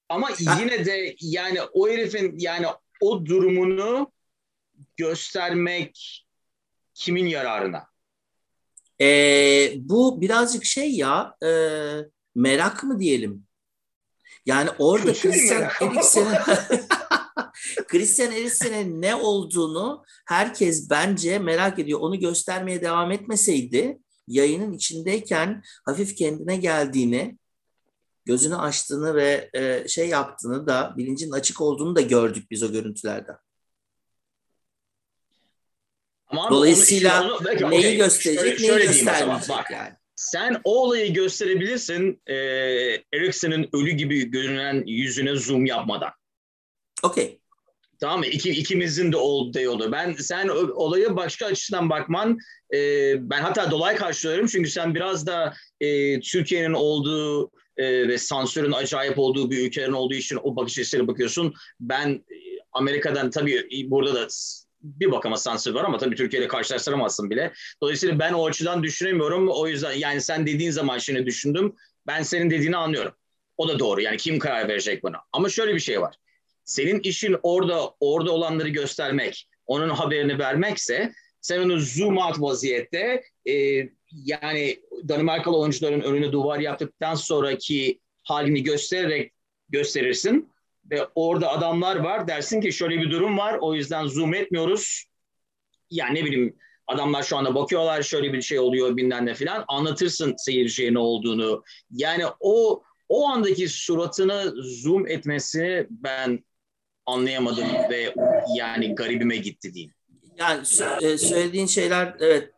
Ama 0.09 0.29
ha. 0.29 0.57
yine 0.61 0.85
de 0.85 1.15
yani 1.21 1.59
o 1.73 1.89
herifin 1.89 2.35
yani 2.39 2.65
o 3.01 3.25
durumunu 3.25 4.11
göstermek 4.97 6.25
kimin 6.93 7.25
yararına? 7.25 7.85
Ee, 9.01 9.73
bu 9.77 10.21
birazcık 10.21 10.65
şey 10.65 10.91
ya 10.91 11.35
e, 11.45 11.49
merak 12.35 12.83
mı 12.83 12.99
diyelim? 12.99 13.43
Yani 14.45 14.69
orada 14.79 15.13
Christian 15.13 15.69
Eriksen'in 15.81 16.37
Christian 17.87 18.31
Eriksen'in 18.31 19.01
ne 19.01 19.15
olduğunu 19.15 20.03
herkes 20.25 20.89
bence 20.89 21.39
merak 21.39 21.79
ediyor. 21.79 21.99
Onu 21.99 22.19
göstermeye 22.19 22.81
devam 22.81 23.11
etmeseydi 23.11 23.99
yayının 24.27 24.73
içindeyken 24.73 25.63
hafif 25.85 26.15
kendine 26.15 26.55
geldiğini, 26.55 27.37
gözünü 28.25 28.55
açtığını 28.55 29.15
ve 29.15 29.49
e, 29.53 29.87
şey 29.87 30.09
yaptığını 30.09 30.67
da 30.67 30.93
bilincin 30.97 31.31
açık 31.31 31.61
olduğunu 31.61 31.95
da 31.95 32.01
gördük 32.01 32.51
biz 32.51 32.63
o 32.63 32.71
görüntülerden. 32.71 33.37
Ama 36.27 36.49
Dolayısıyla 36.49 37.23
onu, 37.23 37.35
onu, 37.35 37.71
neyi 37.71 37.79
okay, 37.79 37.95
gösterecek, 37.95 38.59
şöyle, 38.59 38.73
neyi 38.73 38.87
göstermeyecek 38.87 39.49
bak, 39.49 39.71
yani. 39.71 39.93
Sen 40.15 40.61
o 40.63 40.83
olayı 40.83 41.13
gösterebilirsin 41.13 42.21
e, 42.27 42.35
Ericsson'ın 43.13 43.69
ölü 43.73 43.91
gibi 43.91 44.31
görünen 44.31 44.83
yüzüne 44.85 45.35
zoom 45.35 45.65
yapmadan. 45.65 46.11
Okey. 47.03 47.42
Tamam 48.03 48.19
mı? 48.19 48.25
İki, 48.25 48.49
ikimizin 48.49 49.11
de 49.11 49.17
olduğu 49.17 49.59
yolu. 49.59 49.91
Ben 49.91 50.13
sen 50.13 50.47
olayı 50.47 51.15
başka 51.15 51.45
açıdan 51.45 51.89
bakman 51.89 52.37
e, 52.73 52.79
ben 53.29 53.41
hatta 53.41 53.71
dolay 53.71 53.95
karşılıyorum 53.95 54.47
çünkü 54.47 54.69
sen 54.69 54.95
biraz 54.95 55.27
da 55.27 55.53
e, 55.79 56.19
Türkiye'nin 56.19 56.73
olduğu 56.73 57.51
e, 57.77 58.07
ve 58.07 58.17
sansürün 58.17 58.71
acayip 58.71 59.19
olduğu 59.19 59.51
bir 59.51 59.67
ülkelerin 59.67 59.93
olduğu 59.93 60.13
için 60.13 60.39
o 60.43 60.55
bakış 60.55 60.79
açısıyla 60.79 61.07
bakıyorsun. 61.07 61.53
Ben 61.79 62.09
e, 62.09 62.35
Amerika'dan 62.71 63.29
tabii 63.29 63.67
burada 63.87 64.13
da 64.13 64.27
bir 64.81 65.11
bakama 65.11 65.37
sansür 65.37 65.73
var 65.73 65.83
ama 65.83 65.97
tabii 65.97 66.15
Türkiye 66.15 66.41
ile 66.41 66.47
karşılaştıramazsın 66.47 67.29
bile. 67.29 67.53
Dolayısıyla 67.81 68.19
ben 68.19 68.33
o 68.33 68.45
açıdan 68.45 68.83
düşünemiyorum. 68.83 69.49
O 69.49 69.67
yüzden 69.67 69.93
yani 69.93 70.21
sen 70.21 70.47
dediğin 70.47 70.71
zaman 70.71 70.97
şimdi 70.97 71.25
düşündüm. 71.25 71.75
Ben 72.07 72.23
senin 72.23 72.49
dediğini 72.49 72.77
anlıyorum. 72.77 73.13
O 73.57 73.67
da 73.67 73.79
doğru. 73.79 74.01
Yani 74.01 74.17
kim 74.17 74.39
karar 74.39 74.67
verecek 74.67 75.03
buna? 75.03 75.17
Ama 75.31 75.49
şöyle 75.49 75.75
bir 75.75 75.79
şey 75.79 76.01
var. 76.01 76.15
Senin 76.65 76.99
işin 76.99 77.35
orada 77.43 77.93
orada 77.99 78.31
olanları 78.31 78.69
göstermek, 78.69 79.47
onun 79.65 79.89
haberini 79.89 80.39
vermekse 80.39 81.13
sen 81.41 81.59
onu 81.59 81.79
zoom 81.79 82.17
out 82.17 82.41
vaziyette 82.41 83.23
e, 83.49 83.53
yani 84.11 84.79
Danimarkalı 85.07 85.57
oyuncuların 85.57 86.01
önüne 86.01 86.31
duvar 86.31 86.59
yaptıktan 86.59 87.15
sonraki 87.15 87.99
halini 88.23 88.63
göstererek 88.63 89.33
gösterirsin 89.69 90.49
ve 90.91 91.07
orada 91.15 91.49
adamlar 91.49 91.95
var 91.95 92.27
dersin 92.27 92.61
ki 92.61 92.73
şöyle 92.73 93.01
bir 93.01 93.11
durum 93.11 93.37
var 93.37 93.57
o 93.61 93.75
yüzden 93.75 94.07
zoom 94.07 94.33
etmiyoruz. 94.33 95.05
Yani 95.89 96.19
ne 96.19 96.25
bileyim 96.25 96.55
adamlar 96.87 97.23
şu 97.23 97.37
anda 97.37 97.55
bakıyorlar 97.55 98.01
şöyle 98.03 98.33
bir 98.33 98.41
şey 98.41 98.59
oluyor 98.59 98.97
bilmem 98.97 99.25
ne 99.25 99.33
filan 99.33 99.65
anlatırsın 99.67 100.35
seyirciye 100.37 100.93
ne 100.93 100.99
olduğunu. 100.99 101.63
Yani 101.91 102.23
o 102.39 102.83
o 103.09 103.27
andaki 103.27 103.67
suratını 103.67 104.53
zoom 104.55 105.07
etmesini 105.07 105.87
ben 105.89 106.43
anlayamadım 107.05 107.67
ve 107.89 108.13
yani 108.55 108.95
garibime 108.95 109.37
gitti 109.37 109.73
diyeyim. 109.73 109.93
Yani 110.37 110.61
e, 111.01 111.17
söylediğin 111.17 111.65
şeyler 111.65 112.15
evet 112.19 112.49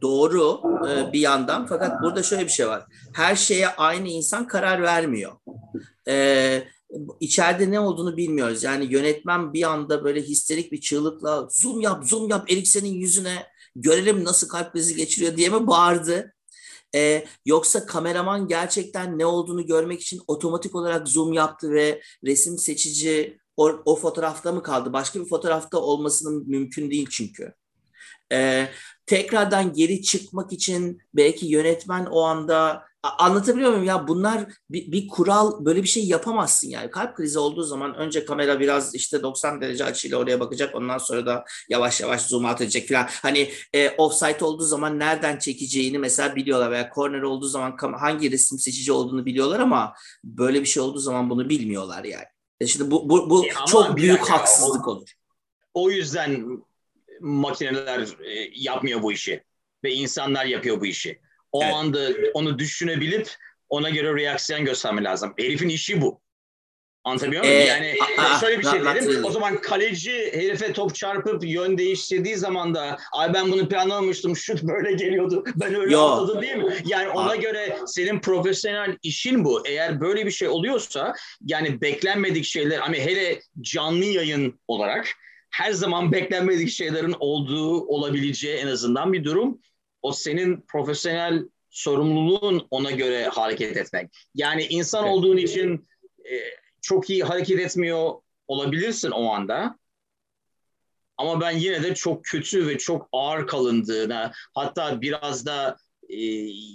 doğru 0.00 0.60
e, 0.88 1.12
bir 1.12 1.20
yandan 1.20 1.66
fakat 1.66 2.02
burada 2.02 2.22
şöyle 2.22 2.44
bir 2.44 2.50
şey 2.50 2.68
var. 2.68 2.84
Her 3.14 3.36
şeye 3.36 3.68
aynı 3.68 4.08
insan 4.08 4.46
karar 4.46 4.82
vermiyor. 4.82 5.32
Ee, 6.08 6.64
içeride 7.20 7.70
ne 7.70 7.80
olduğunu 7.80 8.16
bilmiyoruz. 8.16 8.62
Yani 8.62 8.92
yönetmen 8.92 9.52
bir 9.52 9.62
anda 9.62 10.04
böyle 10.04 10.22
histerik 10.22 10.72
bir 10.72 10.80
çığlıkla 10.80 11.48
zoom 11.50 11.80
yap 11.80 12.04
zoom 12.08 12.30
yap 12.30 12.52
Eriksen'in 12.52 12.94
yüzüne 12.94 13.46
görelim 13.76 14.24
nasıl 14.24 14.48
kalp 14.48 14.72
krizi 14.72 14.96
geçiriyor 14.96 15.36
diye 15.36 15.48
mi 15.48 15.66
bağırdı? 15.66 16.34
Ee, 16.94 17.24
yoksa 17.46 17.86
kameraman 17.86 18.48
gerçekten 18.48 19.18
ne 19.18 19.26
olduğunu 19.26 19.66
görmek 19.66 20.00
için 20.00 20.20
otomatik 20.26 20.74
olarak 20.74 21.08
zoom 21.08 21.32
yaptı 21.32 21.70
ve 21.70 22.02
resim 22.24 22.58
seçici 22.58 23.38
o, 23.56 23.82
o 23.84 23.96
fotoğrafta 23.96 24.52
mı 24.52 24.62
kaldı? 24.62 24.92
Başka 24.92 25.20
bir 25.20 25.28
fotoğrafta 25.28 25.78
olmasının 25.78 26.48
mümkün 26.48 26.90
değil 26.90 27.08
çünkü. 27.10 27.54
Ee, 28.32 28.68
tekrardan 29.06 29.72
geri 29.72 30.02
çıkmak 30.02 30.52
için 30.52 30.98
belki 31.14 31.46
yönetmen 31.46 32.06
o 32.06 32.20
anda 32.20 32.84
anlatabiliyor 33.04 33.70
muyum 33.70 33.84
ya 33.84 34.08
bunlar 34.08 34.44
bir, 34.70 34.92
bir 34.92 35.08
kural 35.08 35.64
böyle 35.64 35.82
bir 35.82 35.88
şey 35.88 36.06
yapamazsın 36.06 36.68
yani 36.68 36.90
kalp 36.90 37.16
krizi 37.16 37.38
olduğu 37.38 37.62
zaman 37.62 37.94
önce 37.94 38.24
kamera 38.24 38.60
biraz 38.60 38.94
işte 38.94 39.22
90 39.22 39.60
derece 39.60 39.84
açıyla 39.84 40.18
oraya 40.18 40.40
bakacak 40.40 40.74
ondan 40.74 40.98
sonra 40.98 41.26
da 41.26 41.44
yavaş 41.68 42.00
yavaş 42.00 42.22
zoom 42.22 42.44
out 42.44 42.60
edecek 42.60 42.88
falan 42.88 43.08
hani 43.22 43.50
e, 43.72 43.90
offsite 43.90 44.44
olduğu 44.44 44.64
zaman 44.64 44.98
nereden 44.98 45.38
çekeceğini 45.38 45.98
mesela 45.98 46.36
biliyorlar 46.36 46.70
veya 46.70 46.90
corner 46.94 47.22
olduğu 47.22 47.48
zaman 47.48 47.76
hangi 47.92 48.30
resim 48.30 48.58
seçici 48.58 48.92
olduğunu 48.92 49.26
biliyorlar 49.26 49.60
ama 49.60 49.94
böyle 50.24 50.60
bir 50.60 50.66
şey 50.66 50.82
olduğu 50.82 50.98
zaman 50.98 51.30
bunu 51.30 51.48
bilmiyorlar 51.48 52.04
yani. 52.04 52.26
E 52.60 52.66
şimdi 52.66 52.90
bu 52.90 53.10
bu, 53.10 53.30
bu 53.30 53.46
e 53.46 53.48
çok 53.66 53.96
büyük 53.96 54.18
dakika, 54.18 54.38
haksızlık 54.38 54.88
o, 54.88 54.90
olur. 54.90 55.08
O 55.74 55.90
yüzden 55.90 56.62
makineler 57.20 58.00
e, 58.00 58.50
yapmıyor 58.54 59.02
bu 59.02 59.12
işi 59.12 59.44
ve 59.84 59.92
insanlar 59.94 60.44
yapıyor 60.44 60.80
bu 60.80 60.86
işi. 60.86 61.20
O 61.54 61.62
evet. 61.62 61.74
anda 61.74 62.08
onu 62.34 62.58
düşünebilip 62.58 63.30
ona 63.68 63.90
göre 63.90 64.22
reaksiyon 64.22 64.64
gösterme 64.64 65.04
lazım. 65.04 65.34
Herifin 65.38 65.68
işi 65.68 66.00
bu. 66.00 66.20
Anlatabiliyor 67.04 67.44
muyum? 67.44 67.56
Ee, 67.56 67.64
yani 67.64 67.94
a, 68.18 68.38
şöyle 68.38 68.58
bir 68.58 68.64
şey 68.64 68.80
dedim. 68.80 69.24
O 69.24 69.30
zaman 69.30 69.60
kaleci 69.60 70.30
herife 70.32 70.72
top 70.72 70.94
çarpıp 70.94 71.44
yön 71.44 71.78
değiştirdiği 71.78 72.36
zaman 72.36 72.74
da 72.74 72.98
ay 73.12 73.34
ben 73.34 73.52
bunu 73.52 73.68
planlamamıştım 73.68 74.36
şut 74.36 74.62
böyle 74.62 74.92
geliyordu. 74.92 75.44
Ben 75.56 75.74
öyle 75.74 75.92
Yo. 75.92 76.42
değil 76.42 76.56
mi? 76.56 76.76
Yani 76.86 77.08
ona 77.08 77.30
a. 77.30 77.36
göre 77.36 77.78
senin 77.86 78.20
profesyonel 78.20 78.96
işin 79.02 79.44
bu. 79.44 79.66
Eğer 79.66 80.00
böyle 80.00 80.26
bir 80.26 80.30
şey 80.30 80.48
oluyorsa 80.48 81.14
yani 81.44 81.80
beklenmedik 81.80 82.44
şeyler 82.44 82.78
hani 82.78 83.00
hele 83.00 83.40
canlı 83.60 84.04
yayın 84.04 84.60
olarak 84.68 85.08
her 85.50 85.72
zaman 85.72 86.12
beklenmedik 86.12 86.70
şeylerin 86.70 87.14
olduğu 87.20 87.80
olabileceği 87.80 88.56
en 88.56 88.66
azından 88.66 89.12
bir 89.12 89.24
durum. 89.24 89.60
O 90.04 90.12
senin 90.12 90.60
profesyonel 90.68 91.42
sorumluluğun 91.70 92.66
ona 92.70 92.90
göre 92.90 93.28
hareket 93.28 93.76
etmek. 93.76 94.10
Yani 94.34 94.66
insan 94.66 95.04
olduğun 95.04 95.36
için 95.36 95.88
e, 96.24 96.34
çok 96.82 97.10
iyi 97.10 97.24
hareket 97.24 97.60
etmiyor 97.60 98.12
olabilirsin 98.48 99.10
o 99.10 99.32
anda. 99.32 99.78
Ama 101.16 101.40
ben 101.40 101.50
yine 101.50 101.82
de 101.82 101.94
çok 101.94 102.24
kötü 102.24 102.68
ve 102.68 102.78
çok 102.78 103.08
ağır 103.12 103.46
kalındığına 103.46 104.32
hatta 104.54 105.00
biraz 105.00 105.46
da 105.46 105.76
e, 106.08 106.22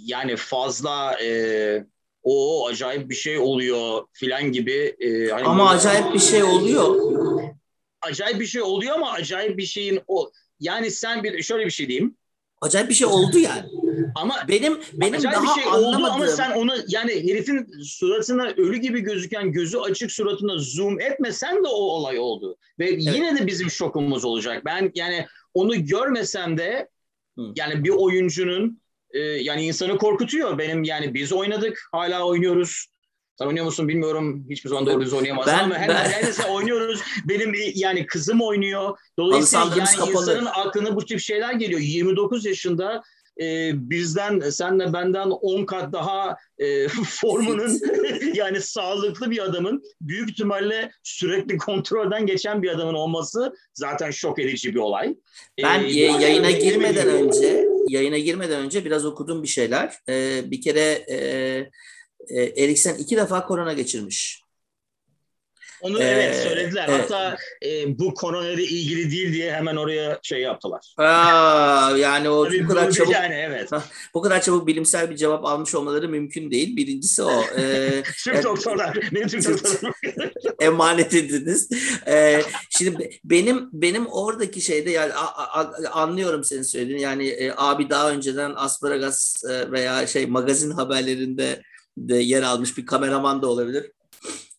yani 0.06 0.36
fazla 0.36 1.22
e, 1.24 1.84
o 2.24 2.68
acayip 2.68 3.10
bir 3.10 3.16
şey 3.16 3.38
oluyor 3.38 4.08
filan 4.14 4.52
gibi. 4.52 4.96
E, 5.00 5.30
hani 5.30 5.48
ama 5.48 5.70
acayip 5.70 6.14
bir 6.14 6.20
şey 6.20 6.44
oluyor 6.44 6.96
acayip 8.02 8.40
bir 8.40 8.46
şey 8.46 8.62
oluyor 8.62 8.96
ama 8.96 9.12
acayip 9.12 9.58
bir 9.58 9.66
şeyin 9.66 10.02
o 10.08 10.32
yani 10.60 10.92
sen 10.92 11.24
bir 11.24 11.44
şöyle 11.44 11.66
bir 11.66 11.72
şey 11.72 11.88
diyeyim. 11.88 12.18
Acayip 12.62 12.90
bir 12.90 12.94
şey 12.94 13.08
oldu 13.08 13.40
yani. 13.40 13.64
Ama 14.16 14.36
benim 14.48 14.80
benim 14.94 15.14
acayip 15.14 15.38
daha 15.38 15.44
bir 15.56 15.62
şey 15.62 15.72
anlamadığım... 15.72 16.04
oldu 16.04 16.12
ama 16.14 16.28
sen 16.28 16.52
onu 16.52 16.74
yani 16.88 17.12
herifin 17.12 17.82
suratına 17.84 18.48
ölü 18.48 18.78
gibi 18.78 19.02
gözüken 19.02 19.52
gözü 19.52 19.78
açık 19.78 20.12
suratına 20.12 20.58
zoom 20.58 21.02
etmesen 21.02 21.56
de 21.64 21.68
o 21.68 21.82
olay 21.82 22.20
oldu. 22.20 22.58
Ve 22.80 22.90
evet. 22.90 23.04
yine 23.16 23.38
de 23.38 23.48
bizim 23.48 23.70
şokumuz 23.70 24.26
olacak. 24.26 24.66
Ben 24.66 24.92
yani 24.96 25.28
onu 25.54 25.86
görmesem 25.86 26.58
de 26.58 26.90
yani 27.56 27.84
bir 27.84 27.90
oyuncunun 27.90 28.82
e, 29.12 29.20
yani 29.20 29.66
insanı 29.66 29.98
korkutuyor. 29.98 30.58
Benim 30.58 30.84
yani 30.84 31.14
biz 31.14 31.34
oynadık, 31.34 31.90
hala 31.92 32.26
oynuyoruz. 32.26 32.88
Sen 33.40 33.46
oynuyor 33.46 33.66
musun 33.66 33.88
bilmiyorum. 33.88 34.46
Hiçbir 34.50 34.70
zaman 34.70 34.86
doğru 34.86 35.02
düz 35.02 35.14
oynayamazsın 35.14 35.54
ben, 35.54 35.64
ama 35.64 35.76
her 35.76 35.90
ben... 35.90 36.10
neredeyse 36.10 36.46
oynuyoruz. 36.46 37.02
Benim 37.26 37.54
yani 37.76 38.06
kızım 38.06 38.42
oynuyor. 38.42 38.98
Dolayısıyla 39.20 39.66
yani 39.78 39.90
kapalı. 39.98 40.12
insanın 40.12 40.46
aklına 40.46 40.96
bu 40.96 41.06
tip 41.06 41.20
şeyler 41.20 41.54
geliyor. 41.54 41.80
29 41.80 42.46
yaşında 42.46 43.04
e, 43.42 43.72
bizden, 43.90 44.40
senle 44.40 44.94
benden 44.94 45.30
10 45.30 45.66
kat 45.66 45.94
daha 45.94 46.36
e, 46.58 46.88
formunun 47.08 47.80
yani 48.34 48.62
sağlıklı 48.62 49.32
bir 49.32 49.44
adamın 49.44 49.84
büyük 50.02 50.30
ihtimalle 50.30 50.92
sürekli 51.04 51.58
kontrolden 51.58 52.26
geçen 52.26 52.64
bir 52.64 52.70
adamın 52.70 52.94
olması 52.94 53.54
zaten 53.74 54.12
şok 54.12 54.40
edici 54.40 54.76
bir 54.76 54.80
olay. 54.80 55.16
Ben 55.64 55.84
ee, 55.84 55.88
yayına 55.92 56.52
girmeden 56.52 57.08
önce 57.08 57.66
yayına 57.88 58.18
girmeden 58.18 58.62
önce 58.62 58.86
biraz 58.86 59.06
okudum 59.06 59.44
bir 59.44 59.48
şeyler. 59.48 59.94
Ee, 60.10 60.42
bir 60.52 60.62
kere 60.62 61.06
e, 61.12 61.70
e, 62.30 62.64
Eriksen 62.64 62.96
iki 62.96 63.18
defa 63.18 63.48
korona 63.48 63.74
geçirmiş. 63.74 64.44
Onu 65.82 66.02
ee, 66.02 66.06
evet 66.06 66.36
söylediler. 66.36 66.86
Evet. 66.90 67.02
Hatta 67.02 67.38
e, 67.66 68.00
bu 68.00 68.14
konuyla 68.14 68.64
ilgili 68.64 69.12
değil 69.12 69.34
diye 69.34 69.54
hemen 69.54 69.76
oraya 69.76 70.20
şey 70.24 70.42
yaptılar. 70.42 70.94
Aa, 70.98 71.98
yani 71.98 72.30
o 72.30 72.46
Tabii 72.46 72.64
bu 72.64 72.68
kadar 72.68 72.92
çabuk 72.92 73.14
yani 73.14 73.34
evet. 73.34 73.70
bu 74.14 74.22
kadar 74.22 74.42
çabuk 74.42 74.68
bilimsel 74.68 75.10
bir 75.10 75.16
cevap 75.16 75.46
almış 75.46 75.76
olmaları 75.76 76.10
mümkün 76.10 76.52
değil. 76.52 76.76
Birincisi 76.76 77.24
o. 77.24 77.30
Ee, 77.60 78.04
Türk 78.24 78.44
doktorlar. 78.44 78.98
Ne 79.12 79.28
Türk 79.28 79.48
doktorlar? 79.48 79.94
emanet 80.60 81.14
ediniz. 81.14 81.70
Ee, 82.08 82.42
şimdi 82.70 83.10
benim 83.24 83.70
benim 83.74 84.08
oradaki 84.08 84.62
şeyde 84.62 84.92
yani 84.92 85.14
a, 85.14 85.60
a, 85.60 85.74
anlıyorum 85.92 86.44
senin 86.44 86.62
söylediğin. 86.62 87.00
Yani 87.00 87.28
e, 87.28 87.54
abi 87.58 87.90
daha 87.90 88.12
önceden 88.12 88.54
asparagas 88.56 89.44
e, 89.50 89.72
veya 89.72 90.08
şey 90.08 90.26
magazin 90.26 90.72
haberlerinde 90.72 91.62
de 92.08 92.16
yer 92.16 92.44
almış 92.44 92.78
bir 92.78 92.86
kameraman 92.86 93.42
da 93.42 93.48
olabilir. 93.48 93.92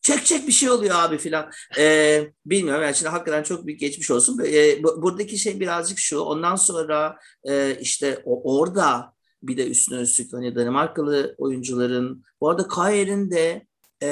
Çek 0.03 0.27
çek 0.27 0.47
bir 0.49 0.53
şey 0.53 0.71
oluyor 0.71 0.95
abi 0.99 1.19
filan. 1.19 1.51
Ee, 1.79 2.33
bilmiyorum 2.47 2.83
yani 2.83 2.95
şimdi 2.95 3.09
hakikaten 3.09 3.43
çok 3.43 3.67
büyük 3.67 3.81
geçmiş 3.81 4.11
olsun. 4.11 4.41
Ee, 4.47 4.83
buradaki 4.83 5.39
şey 5.39 5.61
birazcık 5.61 5.99
şu. 5.99 6.21
Ondan 6.21 6.57
sonra 6.57 7.19
e, 7.49 7.79
işte 7.81 8.23
o, 8.25 8.59
orada 8.59 9.15
bir 9.43 9.57
de 9.57 9.69
üstüne 9.71 10.01
üstlük 10.01 10.33
hani 10.33 10.55
Danimarkalı 10.55 11.35
oyuncuların 11.39 12.25
bu 12.41 12.51
arada 12.51 12.69
Kayer'in 12.69 13.31
de 13.31 13.67
e, 14.03 14.11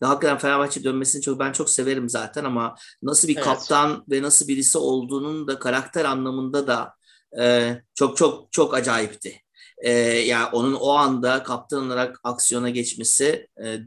hakikaten 0.00 0.38
Fenerbahçe 0.38 0.84
dönmesini 0.84 1.22
çok 1.22 1.38
ben 1.38 1.52
çok 1.52 1.70
severim 1.70 2.08
zaten 2.08 2.44
ama 2.44 2.74
nasıl 3.02 3.28
bir 3.28 3.36
evet. 3.36 3.44
kaptan 3.44 4.04
ve 4.10 4.22
nasıl 4.22 4.48
birisi 4.48 4.78
olduğunun 4.78 5.48
da 5.48 5.58
karakter 5.58 6.04
anlamında 6.04 6.66
da 6.66 6.94
e, 7.40 7.74
çok 7.94 8.16
çok 8.16 8.52
çok 8.52 8.74
acayipti. 8.74 9.43
E, 9.84 9.92
yani 10.18 10.46
onun 10.52 10.74
o 10.74 10.90
anda 10.90 11.42
kaptan 11.42 11.86
olarak 11.86 12.20
aksiyona 12.24 12.70
geçmesi 12.70 13.48
e, 13.64 13.78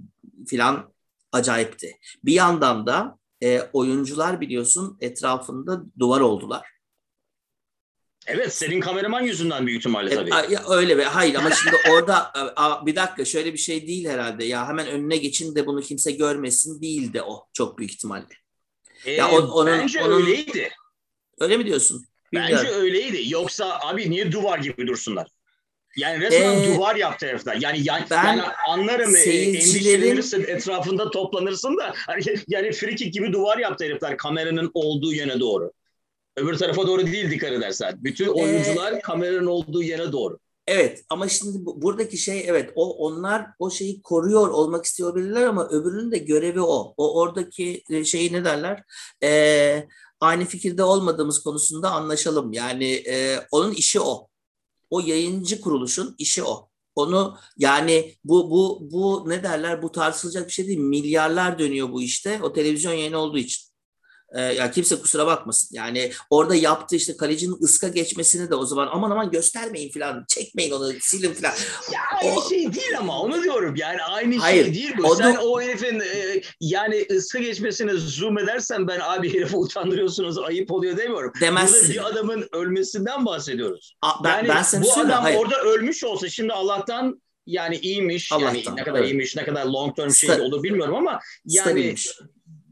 filan 0.48 0.94
acayipti. 1.32 1.98
Bir 2.24 2.34
yandan 2.34 2.88
da 2.88 3.18
e, 3.44 3.62
oyuncular 3.74 4.42
biliyorsun 4.42 4.98
etrafında 5.02 5.82
duvar 6.00 6.22
oldular. 6.22 6.68
Evet 8.28 8.54
senin 8.54 8.80
kameraman 8.80 9.22
yüzünden 9.22 9.68
büyük 9.68 9.80
ihtimalle 9.80 10.16
tabii. 10.16 10.30
E, 10.30 10.54
ya, 10.54 10.64
öyle 10.70 10.98
be. 10.98 11.04
Hayır 11.04 11.36
ama 11.36 11.52
şimdi 11.52 11.76
orada 11.92 12.32
a, 12.56 12.86
bir 12.86 12.96
dakika 12.96 13.26
şöyle 13.26 13.54
bir 13.54 13.58
şey 13.58 13.88
değil 13.88 14.08
herhalde. 14.08 14.46
Ya 14.46 14.68
hemen 14.68 14.88
önüne 14.88 15.18
geçin 15.18 15.56
de 15.56 15.66
bunu 15.66 15.82
kimse 15.82 16.12
görmesin 16.12 16.82
değil 16.82 17.14
de 17.14 17.24
o 17.24 17.48
çok 17.54 17.78
büyük 17.78 17.92
ihtimalle. 17.92 18.26
Ee, 19.06 19.12
ya 19.12 19.32
on, 19.32 19.48
onun, 19.48 19.72
bence 19.72 20.04
onun, 20.04 20.16
öyleydi. 20.16 20.70
Öyle 21.40 21.58
mi 21.58 21.66
diyorsun? 21.66 22.06
Bilmiyorum. 22.34 22.66
Bence 22.66 22.76
öyleydi. 22.76 23.34
Yoksa 23.34 23.80
abi 23.80 24.10
niye 24.10 24.32
duvar 24.32 24.60
gibi 24.60 24.88
dursunlar? 24.88 25.28
Yani 25.96 26.22
resmen 26.22 26.62
ee, 26.62 26.76
duvar 26.76 26.96
yaptı 26.96 27.26
herifler. 27.26 27.58
Yani, 27.62 27.80
yani, 27.84 28.06
ben 28.12 28.24
yani 28.26 28.42
anlarım 28.68 29.16
e, 29.16 29.20
seyircilerin... 29.20 30.02
endişelenirsin, 30.02 30.44
etrafında 30.44 31.12
toplanırsın 31.12 31.78
da 31.78 31.94
hani, 31.96 32.22
yani 32.48 32.72
frikik 32.72 33.14
gibi 33.14 33.34
duvar 33.34 33.58
yaptı 33.58 33.86
herifler 33.86 34.18
kameranın 34.18 34.72
olduğu 34.74 35.14
yöne 35.14 35.40
doğru. 35.40 35.72
Öbür 36.38 36.58
tarafa 36.58 36.88
doğru 36.88 37.08
değil 37.08 37.32
dikkat 37.32 37.52
edersen. 37.52 37.98
Bütün 38.04 38.28
oyuncular 38.28 38.94
ee, 38.94 39.00
kameranın 39.00 39.48
olduğu 39.48 39.84
yere 39.84 40.12
doğru. 40.12 40.40
Evet 40.68 41.04
ama 41.10 41.28
şimdi 41.28 41.66
bu, 41.66 41.82
buradaki 41.82 42.18
şey 42.18 42.44
evet 42.48 42.72
o 42.76 43.06
onlar 43.08 43.48
o 43.60 43.70
şeyi 43.70 44.02
koruyor 44.02 44.48
olmak 44.48 44.86
istiyor 44.86 45.10
olabilirler 45.10 45.44
ama 45.44 45.68
öbürünün 45.68 46.12
de 46.12 46.18
görevi 46.18 46.62
o. 46.62 46.94
O 46.98 47.22
oradaki 47.22 47.84
e, 47.90 48.04
şeyi 48.04 48.34
ne 48.34 48.46
derler? 48.46 48.84
Ee, 49.24 49.88
aynı 50.20 50.46
fikirde 50.46 50.84
olmadığımız 50.84 51.44
konusunda 51.44 51.92
anlaşalım. 51.92 52.54
Yani 52.54 52.92
e, 52.94 53.40
onun 53.52 53.72
işi 53.72 54.00
o. 54.00 54.28
O 54.90 55.00
yayıncı 55.00 55.62
kuruluşun 55.62 56.16
işi 56.18 56.44
o. 56.44 56.70
Onu 56.96 57.38
yani 57.58 58.16
bu 58.24 58.52
bu 58.52 58.92
bu 58.92 59.30
ne 59.30 59.44
derler 59.44 59.84
bu 59.84 59.92
tartışılacak 59.92 60.48
bir 60.48 60.54
şey 60.54 60.68
değil. 60.68 60.80
Milyarlar 60.80 61.60
dönüyor 61.60 61.92
bu 61.92 62.02
işte. 62.02 62.40
O 62.44 62.54
televizyon 62.54 62.94
yayını 62.94 63.18
olduğu 63.18 63.38
için. 63.38 63.67
E, 64.36 64.42
ya 64.42 64.72
kimse 64.72 64.96
kusura 64.96 65.26
bakmasın. 65.26 65.70
Yani 65.72 66.12
orada 66.30 66.56
yaptığı 66.56 66.96
işte 66.96 67.18
kalecinin 67.18 67.64
ıska 67.64 67.88
geçmesini 67.88 68.50
de 68.50 68.56
o 68.56 68.66
zaman 68.66 68.90
aman 68.92 69.12
aman 69.12 69.32
göstermeyin 69.32 69.92
falan, 69.92 70.26
çekmeyin 70.28 70.72
onu, 70.72 70.94
silin 71.02 71.34
falan. 71.34 71.54
Ya 71.94 72.00
aynı 72.22 72.40
o, 72.40 72.50
şey 72.50 72.74
değil 72.74 72.98
ama 73.00 73.22
onu 73.22 73.44
diyorum. 73.44 73.76
Yani 73.76 74.04
aynı 74.04 74.32
şey 74.32 74.40
hayır, 74.40 74.66
şey 74.66 74.74
değil 74.74 74.94
bu. 74.98 75.16
Sen 75.16 75.36
da, 75.36 75.42
o 75.42 75.62
herifin 75.62 76.00
e, 76.00 76.42
yani 76.62 77.06
ıska 77.12 77.40
geçmesine 77.40 77.94
zoom 77.94 78.38
edersen 78.38 78.88
ben 78.88 79.00
abi 79.00 79.34
herifi 79.34 79.56
utandırıyorsunuz, 79.56 80.38
ayıp 80.38 80.72
oluyor 80.72 80.98
demiyorum. 80.98 81.32
Demezsin. 81.42 81.82
Burada 81.82 81.94
bir 81.94 82.06
adamın 82.06 82.50
ölmesinden 82.52 83.26
bahsediyoruz. 83.26 83.98
A, 84.02 84.24
ben, 84.24 84.38
yani 84.38 84.48
ben 84.48 84.64
sana 84.64 84.84
bu 84.84 84.94
adam 84.94 85.24
hayır. 85.24 85.38
orada 85.38 85.62
ölmüş 85.62 86.04
olsa 86.04 86.30
şimdi 86.30 86.54
Allah'tan 86.54 87.22
yani 87.46 87.76
iyiymiş. 87.76 88.32
Allah'tan, 88.32 88.54
yani 88.54 88.76
ne 88.76 88.84
kadar 88.84 89.00
evet. 89.00 89.10
iyiymiş, 89.10 89.36
ne 89.36 89.46
kadar 89.46 89.66
long 89.66 89.96
term 89.96 90.12
şey 90.12 90.42
olur 90.42 90.64
bilmiyorum 90.64 90.96
ama 90.96 91.20
yani 91.46 91.70
Stabilmiş 91.70 92.10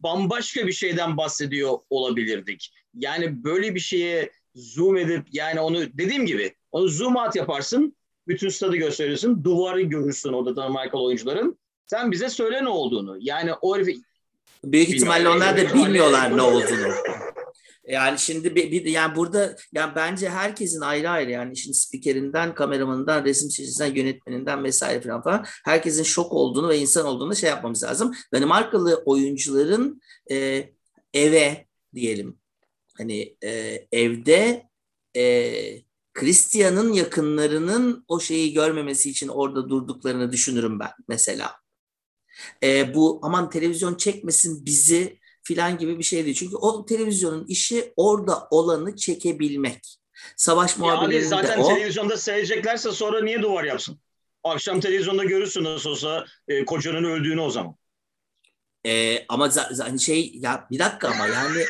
bambaşka 0.05 0.67
bir 0.67 0.71
şeyden 0.71 1.17
bahsediyor 1.17 1.77
olabilirdik. 1.89 2.73
Yani 2.93 3.43
böyle 3.43 3.75
bir 3.75 3.79
şeye 3.79 4.31
zoom 4.55 4.97
edip 4.97 5.23
yani 5.31 5.59
onu 5.59 5.81
dediğim 5.93 6.25
gibi 6.25 6.55
onu 6.71 6.87
zoom 6.87 7.15
out 7.15 7.35
yaparsın. 7.35 7.95
Bütün 8.27 8.49
stadı 8.49 8.75
gösterirsin. 8.75 9.43
Duvarı 9.43 9.81
görürsün 9.81 10.33
orada 10.33 10.55
da 10.55 10.69
Michael 10.69 10.93
oyuncuların. 10.93 11.57
Sen 11.85 12.11
bize 12.11 12.29
söyle 12.29 12.63
ne 12.63 12.69
olduğunu. 12.69 13.17
Yani 13.19 13.51
o 13.61 13.75
herifi 13.75 13.95
Büyük 14.63 14.89
ihtimalle 14.89 15.29
onlar 15.29 15.57
da 15.57 15.73
bilmiyorlar 15.73 16.37
ne 16.37 16.41
olduğunu. 16.41 16.93
Yani 17.87 18.19
şimdi 18.19 18.55
bir, 18.55 18.71
bir 18.71 18.85
yani 18.85 19.15
burada 19.15 19.55
yani 19.73 19.95
bence 19.95 20.29
herkesin 20.29 20.81
ayrı 20.81 21.09
ayrı 21.09 21.31
yani 21.31 21.53
işin 21.53 21.71
spikerinden, 21.71 22.55
kameramanından, 22.55 23.25
resim 23.25 23.49
çizgisinden, 23.49 23.95
yönetmeninden 23.95 24.63
vesaire 24.63 25.01
falan 25.01 25.23
falan 25.23 25.45
herkesin 25.65 26.03
şok 26.03 26.33
olduğunu 26.33 26.69
ve 26.69 26.77
insan 26.77 27.05
olduğunu 27.05 27.35
şey 27.35 27.49
yapmamız 27.49 27.83
lazım. 27.83 28.15
Danimarkalı 28.33 29.03
oyuncuların 29.05 30.01
e, 30.31 30.69
eve 31.13 31.65
diyelim 31.95 32.39
hani 32.97 33.35
e, 33.43 33.81
evde 33.91 34.69
e, 35.15 35.85
Christian'ın 36.13 36.93
yakınlarının 36.93 38.05
o 38.07 38.19
şeyi 38.19 38.53
görmemesi 38.53 39.09
için 39.09 39.27
orada 39.27 39.69
durduklarını 39.69 40.31
düşünürüm 40.31 40.79
ben 40.79 40.91
mesela. 41.07 41.55
E, 42.63 42.93
bu 42.95 43.19
aman 43.23 43.49
televizyon 43.49 43.95
çekmesin 43.95 44.65
bizi 44.65 45.19
filan 45.45 45.77
gibi 45.77 45.99
bir 45.99 46.03
şey 46.03 46.25
değil. 46.25 46.35
Çünkü 46.35 46.55
o 46.55 46.85
televizyonun 46.85 47.45
işi 47.47 47.93
orada 47.95 48.47
olanı 48.51 48.95
çekebilmek. 48.95 49.97
Savaş 50.37 50.77
muhabirlerinde 50.77 51.27
zaten 51.27 51.59
o. 51.59 51.67
televizyonda 51.67 52.17
seyredeceklerse 52.17 52.91
sonra 52.91 53.23
niye 53.23 53.41
duvar 53.41 53.63
yapsın? 53.63 53.99
Akşam 54.43 54.79
televizyonda 54.79 55.23
görürsün 55.23 55.63
nasıl 55.63 55.89
olsa 55.89 56.25
e, 56.47 56.65
kocanın 56.65 57.03
öldüğünü 57.03 57.41
o 57.41 57.49
zaman. 57.49 57.75
Ee, 58.85 59.25
ama 59.29 59.49
hani 59.79 59.99
şey 59.99 60.31
ya 60.35 60.67
bir 60.71 60.79
dakika 60.79 61.07
ama 61.07 61.27
yani 61.27 61.63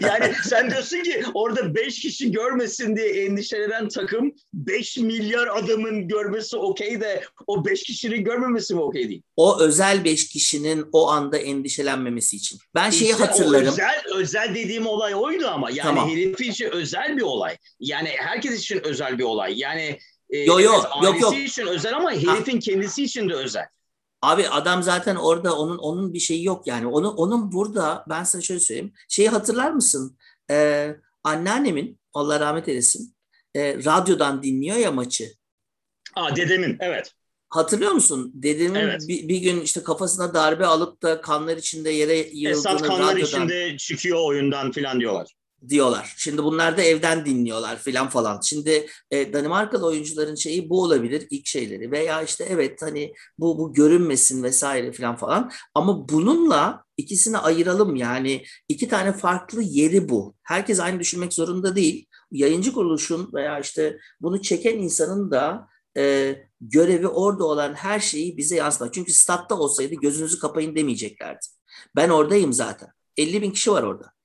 yani 0.02 0.34
sen 0.44 0.70
diyorsun 0.70 1.02
ki 1.02 1.22
orada 1.34 1.74
5 1.74 2.00
kişi 2.00 2.32
görmesin 2.32 2.96
diye 2.96 3.24
endişelenen 3.24 3.88
takım 3.88 4.32
5 4.54 4.98
milyar 4.98 5.46
adamın 5.46 6.08
görmesi 6.08 6.56
okey 6.56 7.00
de 7.00 7.24
o 7.46 7.64
5 7.64 7.82
kişinin 7.82 8.24
görmemesi 8.24 8.74
mi 8.74 8.80
okey 8.80 9.08
değil? 9.08 9.22
O 9.36 9.60
özel 9.60 10.04
5 10.04 10.28
kişinin 10.28 10.86
o 10.92 11.08
anda 11.08 11.38
endişelenmemesi 11.38 12.36
için. 12.36 12.58
Ben 12.74 12.90
şeyi 12.90 13.10
işte 13.10 13.24
hatırlarım. 13.24 13.68
özel, 13.68 14.02
özel 14.14 14.54
dediğim 14.54 14.86
olay 14.86 15.14
oydu 15.14 15.48
ama 15.48 15.70
yani 15.70 15.82
tamam. 15.82 16.10
herifi 16.10 16.48
için 16.48 16.70
özel 16.70 17.16
bir 17.16 17.22
olay. 17.22 17.56
Yani 17.80 18.08
herkes 18.16 18.60
için 18.60 18.80
özel 18.84 19.18
bir 19.18 19.24
olay. 19.24 19.58
Yani 19.58 19.98
yo, 20.30 20.60
yo, 20.60 20.72
evet, 20.74 21.04
yok 21.04 21.20
yok. 21.20 21.38
için 21.38 21.66
özel 21.66 21.96
ama 21.96 22.12
herifin 22.12 22.54
ha. 22.54 22.58
kendisi 22.58 23.04
için 23.04 23.28
de 23.28 23.34
özel. 23.34 23.66
Abi 24.22 24.48
adam 24.48 24.82
zaten 24.82 25.16
orada 25.16 25.58
onun 25.58 25.78
onun 25.78 26.14
bir 26.14 26.18
şeyi 26.18 26.44
yok 26.44 26.66
yani. 26.66 26.86
Onun 26.86 27.16
onun 27.16 27.52
burada 27.52 28.04
ben 28.08 28.24
sana 28.24 28.42
şöyle 28.42 28.60
söyleyeyim. 28.60 28.92
Şeyi 29.08 29.28
hatırlar 29.28 29.70
mısın? 29.70 30.18
Ee, 30.50 30.96
anneannemin 31.24 32.00
Allah 32.12 32.40
rahmet 32.40 32.68
eylesin 32.68 33.16
e, 33.54 33.74
radyodan 33.76 34.42
dinliyor 34.42 34.76
ya 34.76 34.92
maçı. 34.92 35.32
Aa 36.16 36.36
dedemin 36.36 36.76
evet. 36.80 37.12
Hatırlıyor 37.50 37.92
musun? 37.92 38.32
Dedemin 38.34 38.80
evet. 38.80 39.08
bir, 39.08 39.28
bir 39.28 39.38
gün 39.38 39.60
işte 39.60 39.82
kafasına 39.82 40.34
darbe 40.34 40.66
alıp 40.66 41.02
da 41.02 41.20
kanlar 41.20 41.56
içinde 41.56 41.90
yere 41.90 42.16
yığıldığını 42.16 42.58
Esat 42.58 42.82
kanlar 42.82 43.14
radyodan... 43.14 43.26
içinde 43.26 43.76
çıkıyor 43.76 44.18
oyundan 44.24 44.72
filan 44.72 45.00
diyorlar 45.00 45.37
diyorlar. 45.68 46.14
Şimdi 46.16 46.44
bunlar 46.44 46.76
da 46.76 46.82
evden 46.82 47.26
dinliyorlar 47.26 47.78
filan 47.78 48.08
falan. 48.08 48.40
Şimdi 48.40 48.86
e, 49.10 49.32
Danimarkalı 49.32 49.86
oyuncuların 49.86 50.34
şeyi 50.34 50.70
bu 50.70 50.82
olabilir 50.82 51.26
ilk 51.30 51.46
şeyleri 51.46 51.90
veya 51.90 52.22
işte 52.22 52.46
evet 52.50 52.82
hani 52.82 53.14
bu 53.38 53.58
bu 53.58 53.72
görünmesin 53.72 54.42
vesaire 54.42 54.92
filan 54.92 55.16
falan. 55.16 55.50
Ama 55.74 56.08
bununla 56.08 56.84
ikisini 56.96 57.38
ayıralım 57.38 57.96
yani 57.96 58.44
iki 58.68 58.88
tane 58.88 59.12
farklı 59.12 59.62
yeri 59.62 60.08
bu. 60.08 60.34
Herkes 60.42 60.80
aynı 60.80 61.00
düşünmek 61.00 61.34
zorunda 61.34 61.76
değil. 61.76 62.06
Yayıncı 62.32 62.72
kuruluşun 62.72 63.30
veya 63.34 63.60
işte 63.60 63.98
bunu 64.20 64.42
çeken 64.42 64.78
insanın 64.78 65.30
da 65.30 65.68
e, 65.96 66.34
görevi 66.60 67.08
orada 67.08 67.44
olan 67.44 67.74
her 67.74 68.00
şeyi 68.00 68.36
bize 68.36 68.56
yansıtmak. 68.56 68.94
Çünkü 68.94 69.12
statta 69.12 69.58
olsaydı 69.58 69.94
gözünüzü 69.94 70.38
kapayın 70.38 70.76
demeyeceklerdi. 70.76 71.46
Ben 71.96 72.08
oradayım 72.08 72.52
zaten. 72.52 72.88
50 73.16 73.42
bin 73.42 73.50
kişi 73.50 73.72
var 73.72 73.82
orada. 73.82 74.17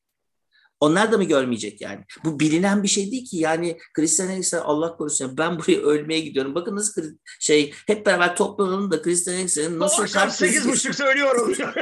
Onlar 0.84 1.12
da 1.12 1.18
mı 1.18 1.24
görmeyecek 1.24 1.82
yani? 1.82 2.00
Bu 2.24 2.40
bilinen 2.40 2.84
bir 2.84 2.88
şey 2.88 3.12
değil 3.12 3.26
ki. 3.26 3.38
Yani 3.38 3.78
Christian 3.94 4.30
Eriksen 4.30 4.60
Allah 4.60 4.98
korusun 4.98 5.38
ben 5.38 5.60
buraya 5.60 5.82
ölmeye 5.82 6.20
gidiyorum. 6.20 6.56
Bakın 6.56 6.76
nasıl 6.76 7.02
şey 7.40 7.74
hep 7.88 8.06
beraber 8.06 8.36
toplanalım 8.36 8.92
da 8.92 9.02
Christian 9.02 9.36
Eriksen'in 9.36 9.80
nasıl 9.80 10.08
kalp 10.08 10.32
sekiz 10.32 10.68
buçuk 10.68 10.96
söylüyorum. 10.96 11.54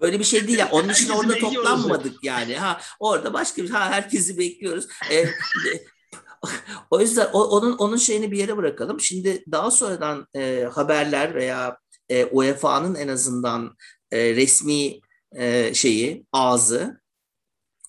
Böyle 0.00 0.18
bir 0.18 0.24
şey 0.24 0.48
değil 0.48 0.58
ya. 0.58 0.68
Onun 0.72 0.88
için 0.88 1.08
orada 1.08 1.38
toplanmadık 1.38 2.24
yani. 2.24 2.56
Ha 2.56 2.80
orada 3.00 3.32
başka 3.32 3.62
bir 3.62 3.70
ha 3.70 3.90
herkesi 3.90 4.38
bekliyoruz. 4.38 4.86
E, 5.10 5.24
o 6.90 7.00
yüzden 7.00 7.28
o, 7.32 7.44
onun 7.44 7.72
onun 7.72 7.96
şeyini 7.96 8.32
bir 8.32 8.38
yere 8.38 8.56
bırakalım. 8.56 9.00
Şimdi 9.00 9.44
daha 9.52 9.70
sonradan 9.70 10.26
e, 10.36 10.68
haberler 10.72 11.34
veya 11.34 11.78
e, 12.08 12.24
UEFA'nın 12.24 12.94
en 12.94 13.08
azından 13.08 13.76
e, 14.12 14.36
resmi 14.36 15.00
e, 15.36 15.74
şeyi, 15.74 16.26
ağzı. 16.32 17.00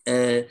E, 0.08 0.48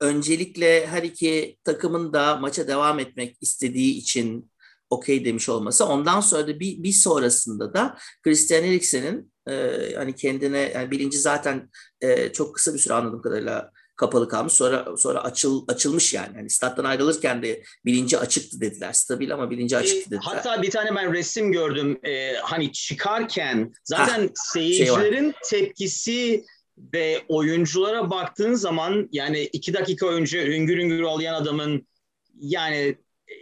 öncelikle 0.00 0.86
her 0.86 1.02
iki 1.02 1.58
takımın 1.64 2.12
da 2.12 2.36
maça 2.36 2.68
devam 2.68 2.98
etmek 2.98 3.36
istediği 3.40 3.94
için 3.94 4.50
okey 4.90 5.24
demiş 5.24 5.48
olması. 5.48 5.86
Ondan 5.86 6.20
sonra 6.20 6.46
da 6.48 6.60
bir, 6.60 6.82
bir 6.82 6.92
sonrasında 6.92 7.74
da 7.74 7.98
Christian 8.22 8.64
Eriksen'in 8.64 9.32
e, 9.48 9.92
hani 9.96 10.14
kendine 10.14 10.58
yani 10.74 10.90
birinci 10.90 11.18
zaten 11.18 11.70
e, 12.00 12.32
çok 12.32 12.54
kısa 12.54 12.74
bir 12.74 12.78
süre 12.78 12.94
anladığım 12.94 13.22
kadarıyla 13.22 13.70
kapalı 13.96 14.28
kalmış. 14.28 14.52
Sonra 14.52 14.96
sonra 14.96 15.24
açıl 15.24 15.64
açılmış 15.68 16.14
yani. 16.14 16.36
yani 16.36 16.50
stat'tan 16.50 16.84
ayrılırken 16.84 17.42
de 17.42 17.62
bilinci 17.84 18.18
açıktı 18.18 18.60
dediler. 18.60 18.92
Stabil 18.92 19.34
ama 19.34 19.50
bilinci 19.50 19.76
açıktı 19.76 20.10
dediler. 20.10 20.20
Hatta 20.24 20.62
bir 20.62 20.70
tane 20.70 20.94
ben 20.96 21.12
resim 21.12 21.52
gördüm. 21.52 21.98
Ee, 22.04 22.34
hani 22.42 22.72
çıkarken 22.72 23.72
zaten 23.84 24.20
ha, 24.20 24.28
seyircilerin 24.34 25.34
şey 25.50 25.60
tepkisi 25.60 26.44
ve 26.78 27.22
oyunculara 27.28 28.10
baktığın 28.10 28.54
zaman 28.54 29.08
yani 29.12 29.40
iki 29.40 29.74
dakika 29.74 30.06
önce 30.06 30.46
hüngür 30.46 30.78
hüngür 30.78 31.02
ağlayan 31.02 31.34
adamın 31.34 31.86
yani 32.40 32.76
e, 32.76 33.34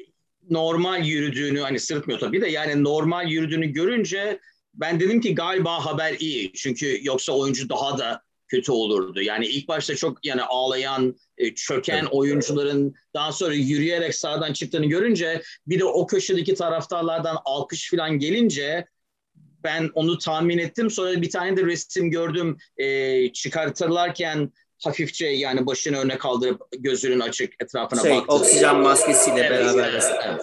normal 0.50 1.06
yürüdüğünü 1.06 1.60
hani 1.60 1.80
sırıtmıyor 1.80 2.20
tabii 2.20 2.40
de 2.40 2.48
yani 2.48 2.84
normal 2.84 3.28
yürüdüğünü 3.28 3.66
görünce 3.66 4.40
ben 4.74 5.00
dedim 5.00 5.20
ki 5.20 5.34
galiba 5.34 5.86
haber 5.86 6.16
iyi. 6.18 6.52
Çünkü 6.52 7.00
yoksa 7.02 7.32
oyuncu 7.32 7.68
daha 7.68 7.98
da 7.98 8.22
kötü 8.52 8.72
olurdu. 8.72 9.22
Yani 9.22 9.46
ilk 9.46 9.68
başta 9.68 9.96
çok 9.96 10.24
yani 10.24 10.42
ağlayan, 10.42 11.16
e, 11.38 11.54
çöken 11.54 12.04
oyuncuların 12.04 12.94
daha 13.14 13.32
sonra 13.32 13.54
yürüyerek 13.54 14.14
sağdan 14.14 14.52
çıktığını 14.52 14.86
görünce 14.86 15.42
bir 15.66 15.80
de 15.80 15.84
o 15.84 16.06
köşedeki 16.06 16.54
taraftarlardan 16.54 17.38
alkış 17.44 17.90
falan 17.90 18.18
gelince 18.18 18.86
ben 19.64 19.90
onu 19.94 20.18
tahmin 20.18 20.58
ettim. 20.58 20.90
Sonra 20.90 21.22
bir 21.22 21.30
tane 21.30 21.56
de 21.56 21.64
resim 21.64 22.10
gördüm 22.10 22.56
e, 22.76 23.32
çıkartırlarken 23.32 24.52
hafifçe 24.84 25.26
yani 25.26 25.66
başını 25.66 25.98
öne 25.98 26.18
kaldırıp 26.18 26.62
gözünün 26.78 27.20
açık 27.20 27.62
etrafına 27.62 28.02
şey, 28.02 28.10
baktı. 28.10 28.34
Oksijen 28.34 28.76
maskesiyle 28.76 29.40
evet, 29.40 29.50
beraber. 29.50 29.88
Evet, 29.88 30.04
evet. 30.26 30.42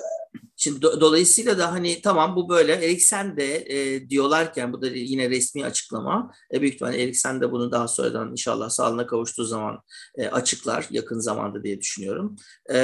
Şimdi 0.62 0.86
do- 0.86 1.02
dolayısıyla 1.02 1.58
da 1.58 1.72
hani 1.72 2.02
tamam 2.02 2.36
bu 2.36 2.50
böyle 2.50 2.74
Eriksen 2.74 3.38
de 3.38 3.56
e, 3.56 4.10
diyorlarken 4.10 4.74
bu 4.74 4.82
da 4.82 4.88
yine 4.88 5.30
resmi 5.30 5.66
açıklama. 5.66 6.32
E, 6.54 6.62
büyük 6.62 6.74
ihtimalle 6.74 7.04
Eriksen 7.04 7.42
de 7.42 7.52
bunu 7.52 7.72
daha 7.72 7.88
sonradan 7.88 8.32
inşallah 8.32 8.70
sağlığına 8.70 9.08
kavuştuğu 9.08 9.46
zaman 9.46 9.82
e, 10.16 10.28
açıklar 10.28 10.88
yakın 10.90 11.20
zamanda 11.20 11.64
diye 11.64 11.82
düşünüyorum. 11.82 12.36
E, 12.74 12.80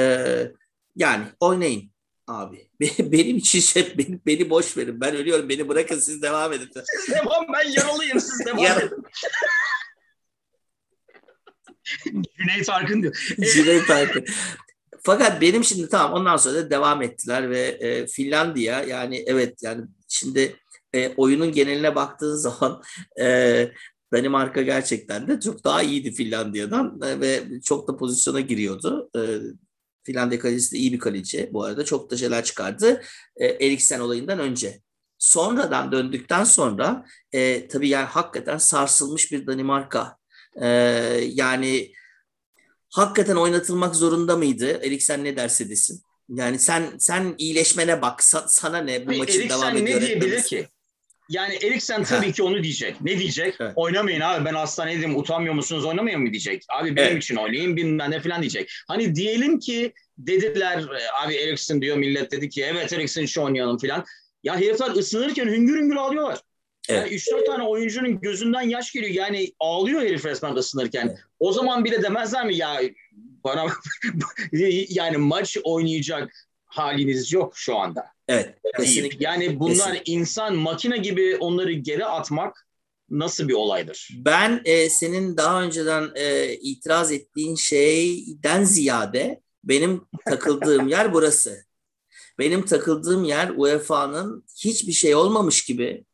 yani 0.96 1.26
oynayın 1.40 1.90
abi. 2.26 2.70
Benim 3.00 3.36
için 3.36 3.60
şey, 3.60 3.94
beni, 3.98 4.20
beni 4.26 4.50
boş 4.50 4.76
verin. 4.76 5.00
Ben 5.00 5.16
ölüyorum. 5.16 5.48
Beni 5.48 5.68
bırakın 5.68 5.98
siz 5.98 6.22
devam 6.22 6.52
edin. 6.52 6.70
Siz 6.96 7.14
devam 7.14 7.46
ben 7.52 7.70
yaralıyım 7.70 8.20
siz 8.20 8.46
devam 8.46 8.78
edin. 8.78 9.02
Cüneyt 12.38 12.68
Arkın 12.68 13.02
diyor. 13.02 13.34
Cüneyt 13.54 13.90
Arkın. 13.90 14.24
Fakat 15.06 15.40
benim 15.40 15.64
şimdi 15.64 15.88
tamam 15.88 16.20
ondan 16.20 16.36
sonra 16.36 16.54
da 16.54 16.70
devam 16.70 17.02
ettiler 17.02 17.50
ve 17.50 17.60
e, 17.60 18.06
Finlandiya 18.06 18.82
yani 18.82 19.24
evet 19.26 19.62
yani 19.62 19.84
şimdi 20.08 20.56
e, 20.92 21.08
oyunun 21.16 21.52
geneline 21.52 21.94
baktığın 21.94 22.36
zaman 22.36 22.82
e, 23.20 23.68
Danimarka 24.12 24.62
gerçekten 24.62 25.28
de 25.28 25.40
çok 25.40 25.64
daha 25.64 25.82
iyiydi 25.82 26.12
Finlandiya'dan 26.12 27.00
e, 27.04 27.20
ve 27.20 27.42
çok 27.64 27.88
da 27.88 27.96
pozisyona 27.96 28.40
giriyordu. 28.40 29.10
E, 29.16 29.20
Finlandiya 30.04 30.40
kalecisi 30.40 30.72
de 30.72 30.78
iyi 30.78 30.92
bir 30.92 30.98
kaleci 30.98 31.50
bu 31.52 31.64
arada. 31.64 31.84
Çok 31.84 32.10
da 32.10 32.16
şeyler 32.16 32.44
çıkardı 32.44 33.02
e, 33.36 33.46
Eriksen 33.46 34.00
olayından 34.00 34.38
önce. 34.38 34.80
Sonradan 35.18 35.92
döndükten 35.92 36.44
sonra 36.44 37.06
e, 37.32 37.68
tabii 37.68 37.88
yani 37.88 38.06
hakikaten 38.06 38.58
sarsılmış 38.58 39.32
bir 39.32 39.46
Danimarka. 39.46 40.16
E, 40.62 40.68
yani 41.32 41.92
hakikaten 42.96 43.36
oynatılmak 43.36 43.96
zorunda 43.96 44.36
mıydı? 44.36 44.80
Eriksen 44.82 45.24
ne 45.24 45.36
derse 45.36 45.70
desin. 45.70 46.02
Yani 46.28 46.58
sen 46.58 46.92
sen 46.98 47.34
iyileşmene 47.38 48.02
bak. 48.02 48.20
Sa- 48.20 48.44
sana 48.48 48.78
ne 48.78 49.06
bu 49.06 49.08
Hayır, 49.08 49.20
maçın 49.20 49.40
Eriksen 49.40 49.60
devam 49.60 49.76
ediyor? 49.76 50.00
ne 50.00 50.06
diyebilir 50.06 50.42
ki? 50.42 50.68
Yani 51.28 51.54
Eriksen 51.54 52.04
tabii 52.04 52.32
ki 52.32 52.42
onu 52.42 52.62
diyecek. 52.62 53.00
Ne 53.00 53.18
diyecek? 53.18 53.54
Evet. 53.60 53.72
Oynamayın 53.76 54.20
abi 54.20 54.44
ben 54.44 54.54
hastanedeyim 54.54 55.16
utanmıyor 55.16 55.54
musunuz 55.54 55.84
oynamayın 55.84 56.20
mı 56.20 56.30
diyecek. 56.30 56.64
Abi 56.78 56.96
benim 56.96 57.12
evet. 57.12 57.22
için 57.22 57.36
oynayın 57.36 57.76
bilmem 57.76 58.10
ne 58.10 58.20
falan 58.20 58.40
diyecek. 58.40 58.70
Hani 58.88 59.14
diyelim 59.14 59.58
ki 59.58 59.92
dediler 60.18 60.84
abi 61.24 61.34
Eriksen 61.34 61.82
diyor 61.82 61.96
millet 61.96 62.32
dedi 62.32 62.48
ki 62.48 62.62
evet 62.62 62.92
Eriksen 62.92 63.22
için 63.22 63.40
oynayalım 63.40 63.78
falan. 63.78 64.04
Ya 64.42 64.56
herifler 64.56 64.90
ısınırken 64.90 65.46
hüngür 65.46 65.78
hüngür 65.78 65.96
ağlıyorlar. 65.96 66.40
Yani 66.88 67.08
evet. 67.08 67.12
3-4 67.12 67.46
tane 67.46 67.62
oyuncunun 67.62 68.20
gözünden 68.20 68.62
yaş 68.62 68.92
geliyor. 68.92 69.12
Yani 69.12 69.52
ağlıyor 69.60 70.00
herif 70.00 70.24
resmen 70.24 70.54
ısınırken. 70.54 71.06
Evet. 71.06 71.18
O 71.40 71.52
zaman 71.52 71.84
bile 71.84 72.02
demezler 72.02 72.46
mi 72.46 72.56
ya 72.56 72.80
bana 73.44 73.66
yani 74.88 75.16
maç 75.16 75.58
oynayacak 75.64 76.32
haliniz 76.64 77.32
yok 77.32 77.52
şu 77.56 77.76
anda. 77.76 78.06
Evet. 78.28 78.54
Kesinlikle. 78.78 79.24
Yani 79.24 79.60
bunlar 79.60 79.74
kesinlikle. 79.74 80.12
insan 80.12 80.56
makine 80.56 80.96
gibi 80.96 81.36
onları 81.36 81.72
geri 81.72 82.04
atmak 82.04 82.66
nasıl 83.10 83.48
bir 83.48 83.54
olaydır? 83.54 84.08
Ben 84.16 84.60
e, 84.64 84.90
senin 84.90 85.36
daha 85.36 85.62
önceden 85.62 86.10
e, 86.14 86.54
itiraz 86.54 87.12
ettiğin 87.12 87.54
şeyden 87.54 88.64
ziyade 88.64 89.40
benim 89.64 90.04
takıldığım 90.24 90.88
yer 90.96 91.12
burası. 91.12 91.66
Benim 92.38 92.64
takıldığım 92.64 93.24
yer 93.24 93.52
UEFA'nın 93.56 94.44
hiçbir 94.64 94.92
şey 94.92 95.14
olmamış 95.14 95.64
gibi 95.64 96.04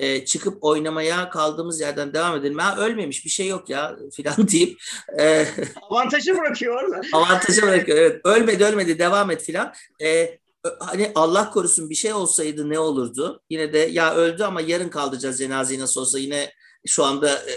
e, 0.00 0.24
çıkıp 0.24 0.64
oynamaya 0.64 1.30
kaldığımız 1.30 1.80
yerden 1.80 2.14
devam 2.14 2.36
edelim. 2.36 2.58
Ha 2.58 2.76
ölmemiş 2.78 3.24
bir 3.24 3.30
şey 3.30 3.46
yok 3.46 3.70
ya 3.70 3.96
filan 4.12 4.48
deyip 4.52 4.80
e, 5.18 5.46
avantajı 5.90 6.36
bırakıyor. 6.36 7.04
avantajı 7.12 7.62
bırakıyor 7.62 7.98
evet. 7.98 8.20
Ölmedi 8.24 8.64
ölmedi 8.64 8.98
devam 8.98 9.30
et 9.30 9.42
filan. 9.42 9.72
E, 10.02 10.38
hani 10.78 11.12
Allah 11.14 11.50
korusun 11.50 11.90
bir 11.90 11.94
şey 11.94 12.12
olsaydı 12.12 12.70
ne 12.70 12.78
olurdu? 12.78 13.42
Yine 13.50 13.72
de 13.72 13.78
ya 13.78 14.14
öldü 14.14 14.42
ama 14.42 14.60
yarın 14.60 14.88
kaldıracağız 14.88 15.38
cenazeyi 15.38 15.80
nasıl 15.80 16.00
olsa 16.00 16.18
yine 16.18 16.52
şu 16.86 17.04
anda 17.04 17.32
e, 17.32 17.54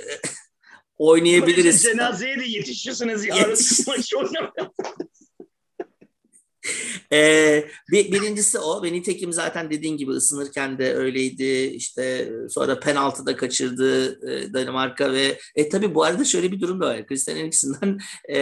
oynayabiliriz. 0.98 1.84
Cenazeye 1.84 2.40
de 2.40 2.46
yetişirsiniz 2.46 3.26
yarın 3.26 3.58
oynamaya. 4.18 4.72
Ee, 7.14 7.66
bir, 7.92 8.12
birincisi 8.12 8.60
o. 8.60 8.84
Ve 8.84 8.94
nitekim 8.94 9.34
zaten 9.34 9.72
dediğin 9.72 9.98
gibi 9.98 10.12
ısınırken 10.12 10.78
de 10.78 10.94
öyleydi. 10.94 11.74
İşte 11.76 12.32
sonra 12.50 12.80
penaltıda 12.80 13.36
kaçırdı 13.36 14.20
e, 14.32 14.54
Danimarka 14.54 15.14
ve 15.14 15.40
e, 15.56 15.70
tabii 15.70 15.96
bu 15.96 16.04
arada 16.04 16.24
şöyle 16.24 16.52
bir 16.52 16.62
durum 16.62 16.82
da 16.82 16.88
var. 16.88 17.08
Christian 17.08 17.38
Eriksen'den 17.38 18.00
e, 18.30 18.38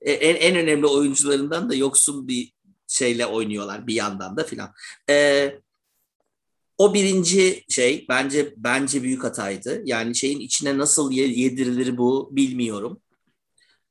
en, 0.00 0.34
en 0.34 0.56
önemli 0.56 0.86
oyuncularından 0.86 1.70
da 1.70 1.74
yoksun 1.74 2.28
bir 2.28 2.52
şeyle 2.88 3.26
oynuyorlar 3.26 3.86
bir 3.86 3.94
yandan 3.94 4.36
da 4.36 4.44
filan. 4.44 4.72
E, 5.10 5.50
o 6.78 6.94
birinci 6.94 7.64
şey 7.68 8.06
bence 8.08 8.54
bence 8.56 9.02
büyük 9.02 9.24
hataydı. 9.24 9.82
Yani 9.84 10.16
şeyin 10.16 10.40
içine 10.40 10.78
nasıl 10.78 11.12
yedirilir 11.12 11.96
bu 11.96 12.28
bilmiyorum 12.32 13.00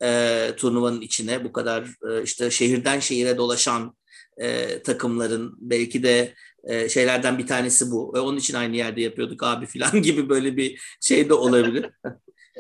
e, 0.01 0.49
turnuvanın 0.57 1.01
içine 1.01 1.43
bu 1.43 1.53
kadar 1.53 1.87
e, 2.09 2.23
işte 2.23 2.51
şehirden 2.51 2.99
şehire 2.99 3.37
dolaşan 3.37 3.95
e, 4.37 4.79
takımların 4.83 5.57
belki 5.59 6.03
de 6.03 6.33
e, 6.63 6.89
şeylerden 6.89 7.37
bir 7.37 7.47
tanesi 7.47 7.91
bu 7.91 8.13
ve 8.13 8.19
onun 8.19 8.37
için 8.37 8.53
aynı 8.53 8.75
yerde 8.75 9.01
yapıyorduk 9.01 9.43
abi 9.43 9.65
filan 9.65 10.01
gibi 10.01 10.29
böyle 10.29 10.57
bir 10.57 10.97
şey 11.01 11.29
de 11.29 11.33
olabilir. 11.33 11.89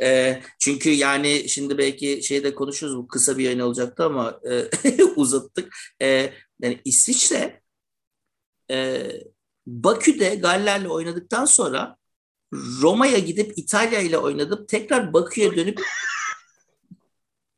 e, 0.01 0.41
çünkü 0.59 0.89
yani 0.89 1.49
şimdi 1.49 1.77
belki 1.77 2.23
şeyde 2.23 2.55
konuşuruz 2.55 2.97
bu 2.97 3.07
kısa 3.07 3.37
bir 3.37 3.43
yayın 3.43 3.59
olacaktı 3.59 4.03
ama 4.03 4.39
e, 4.49 5.03
uzattık. 5.15 5.73
E, 6.01 6.33
yani 6.61 6.81
İsviçre 6.85 7.61
e, 8.71 9.07
Bakü'de 9.67 10.35
Galler'le 10.35 10.87
oynadıktan 10.87 11.45
sonra 11.45 11.97
Roma'ya 12.53 13.19
gidip 13.19 13.53
İtalya 13.57 13.99
ile 13.99 14.17
oynadıp 14.17 14.69
tekrar 14.69 15.13
Bakü'ye 15.13 15.55
dönüp 15.55 15.81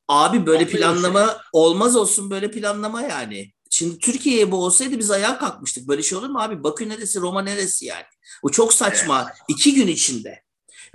Abi 0.08 0.46
böyle 0.46 0.68
planlama 0.68 1.42
olmaz 1.54 1.96
olsun 1.96 2.30
böyle 2.30 2.52
planlama 2.52 3.02
yani. 3.02 3.52
Şimdi 3.70 4.00
Türkiye'ye 4.00 4.52
bu 4.52 4.58
olsaydı 4.66 5.00
biz 5.00 5.12
ayağa 5.12 5.38
kalkmıştık. 5.38 5.88
Böyle 5.88 6.04
şey 6.04 6.18
olur 6.18 6.30
mu 6.30 6.40
abi? 6.42 6.64
Bakü 6.64 6.90
neresi, 6.90 7.20
Roma 7.20 7.42
neresi 7.42 7.86
yani? 7.86 8.04
Bu 8.44 8.52
çok 8.52 8.74
saçma. 8.74 9.22
Evet. 9.28 9.38
İki 9.48 9.74
gün 9.74 9.88
içinde. 9.88 10.46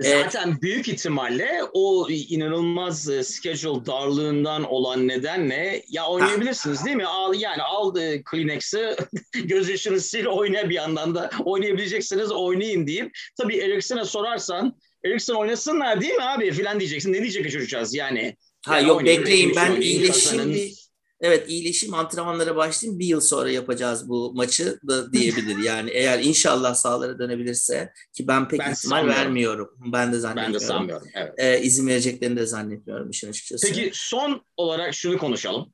Zaten 0.01 0.51
ee, 0.51 0.61
büyük 0.61 0.87
ihtimalle 0.87 1.61
o 1.73 2.09
inanılmaz 2.09 3.09
e, 3.09 3.23
schedule 3.23 3.85
darlığından 3.85 4.63
olan 4.63 5.07
nedenle 5.07 5.83
ya 5.87 6.07
oynayabilirsiniz 6.07 6.85
değil 6.85 6.97
mi? 6.97 7.05
Al, 7.05 7.33
yani 7.33 7.61
aldı 7.61 8.23
Kleenex'i 8.23 8.95
gözyaşını 9.43 10.01
sil 10.09 10.25
oyna 10.25 10.69
bir 10.69 10.75
yandan 10.75 11.15
da 11.15 11.29
oynayabileceksiniz 11.45 12.31
oynayın 12.31 12.87
deyip 12.87 13.11
tabii 13.37 13.57
Eriksen'e 13.57 14.05
sorarsan 14.05 14.75
Eriksen 15.05 15.33
oynasınlar 15.33 16.01
değil 16.01 16.13
mi 16.13 16.23
abi 16.23 16.51
filan 16.51 16.79
diyeceksin. 16.79 17.13
Ne 17.13 17.21
diyecek 17.21 17.51
çocukcağız 17.51 17.95
yani? 17.95 18.35
Ha 18.65 18.77
yani 18.77 18.87
yok 18.87 19.05
bekleyin 19.05 19.55
ben 19.55 19.81
iyileşeyim 19.81 20.53
bir 20.53 20.81
evet 21.21 21.49
iyileşeyim 21.49 21.93
antrenmanlara 21.93 22.55
başlayayım 22.55 22.99
bir 22.99 23.05
yıl 23.05 23.21
sonra 23.21 23.49
yapacağız 23.49 24.09
bu 24.09 24.33
maçı 24.33 24.79
da 24.87 25.13
diyebilir. 25.13 25.57
Yani 25.63 25.89
eğer 25.89 26.19
inşallah 26.19 26.75
sağlara 26.75 27.19
dönebilirse 27.19 27.93
ki 28.13 28.27
ben 28.27 28.47
pek 28.47 28.59
ben 28.59 28.71
ihtimal 28.71 29.07
vermiyorum. 29.07 29.69
Ben 29.93 30.13
de 30.13 30.19
zannetmiyorum. 30.19 30.53
Ben 30.53 30.61
de 30.61 30.65
sanmıyorum. 30.65 31.07
Evet. 31.13 31.33
Ee, 31.37 31.61
izin 31.61 31.87
vereceklerini 31.87 32.37
de 32.37 32.45
zannetmiyorum 32.45 33.09
işin 33.09 33.29
açıkçası. 33.29 33.67
Peki 33.67 33.91
son 33.93 34.41
olarak 34.57 34.93
şunu 34.93 35.17
konuşalım. 35.17 35.73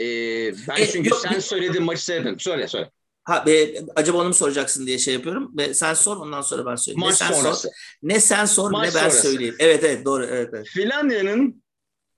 Ee, 0.00 0.54
ben 0.68 0.76
e, 0.76 0.86
çünkü 0.92 1.10
yok, 1.10 1.20
sen 1.20 1.38
söylediğin 1.38 1.84
maçı 1.84 2.04
seyredin. 2.04 2.36
Söyle 2.38 2.68
söyle. 2.68 2.90
Ha, 3.24 3.44
e, 3.48 3.74
acaba 3.96 4.18
onu 4.18 4.28
mu 4.28 4.34
soracaksın 4.34 4.86
diye 4.86 4.98
şey 4.98 5.14
yapıyorum. 5.14 5.52
Ve 5.58 5.74
sen 5.74 5.94
sor 5.94 6.16
ondan 6.16 6.40
sonra 6.40 6.66
ben 6.66 6.76
söyleyeyim. 6.76 7.00
Maç 7.00 7.20
ne 7.20 7.26
sen 7.26 7.32
sonrası. 7.32 7.62
sor, 7.62 7.70
ne 8.02 8.20
sen 8.20 8.44
sor 8.44 8.70
Maç 8.70 8.88
ne 8.88 8.94
ben 8.94 9.00
sonrası. 9.00 9.28
söyleyeyim. 9.28 9.56
Evet 9.58 9.84
evet 9.84 10.04
doğru. 10.04 10.24
Evet, 10.24 10.50
evet. 10.52 10.66
Finlandiya'nın 10.66 11.62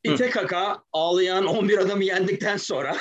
ite 0.05 0.31
kaka 0.31 0.83
ağlayan 0.93 1.47
11 1.47 1.79
adamı 1.79 2.05
yendikten 2.05 2.57
sonra 2.57 2.97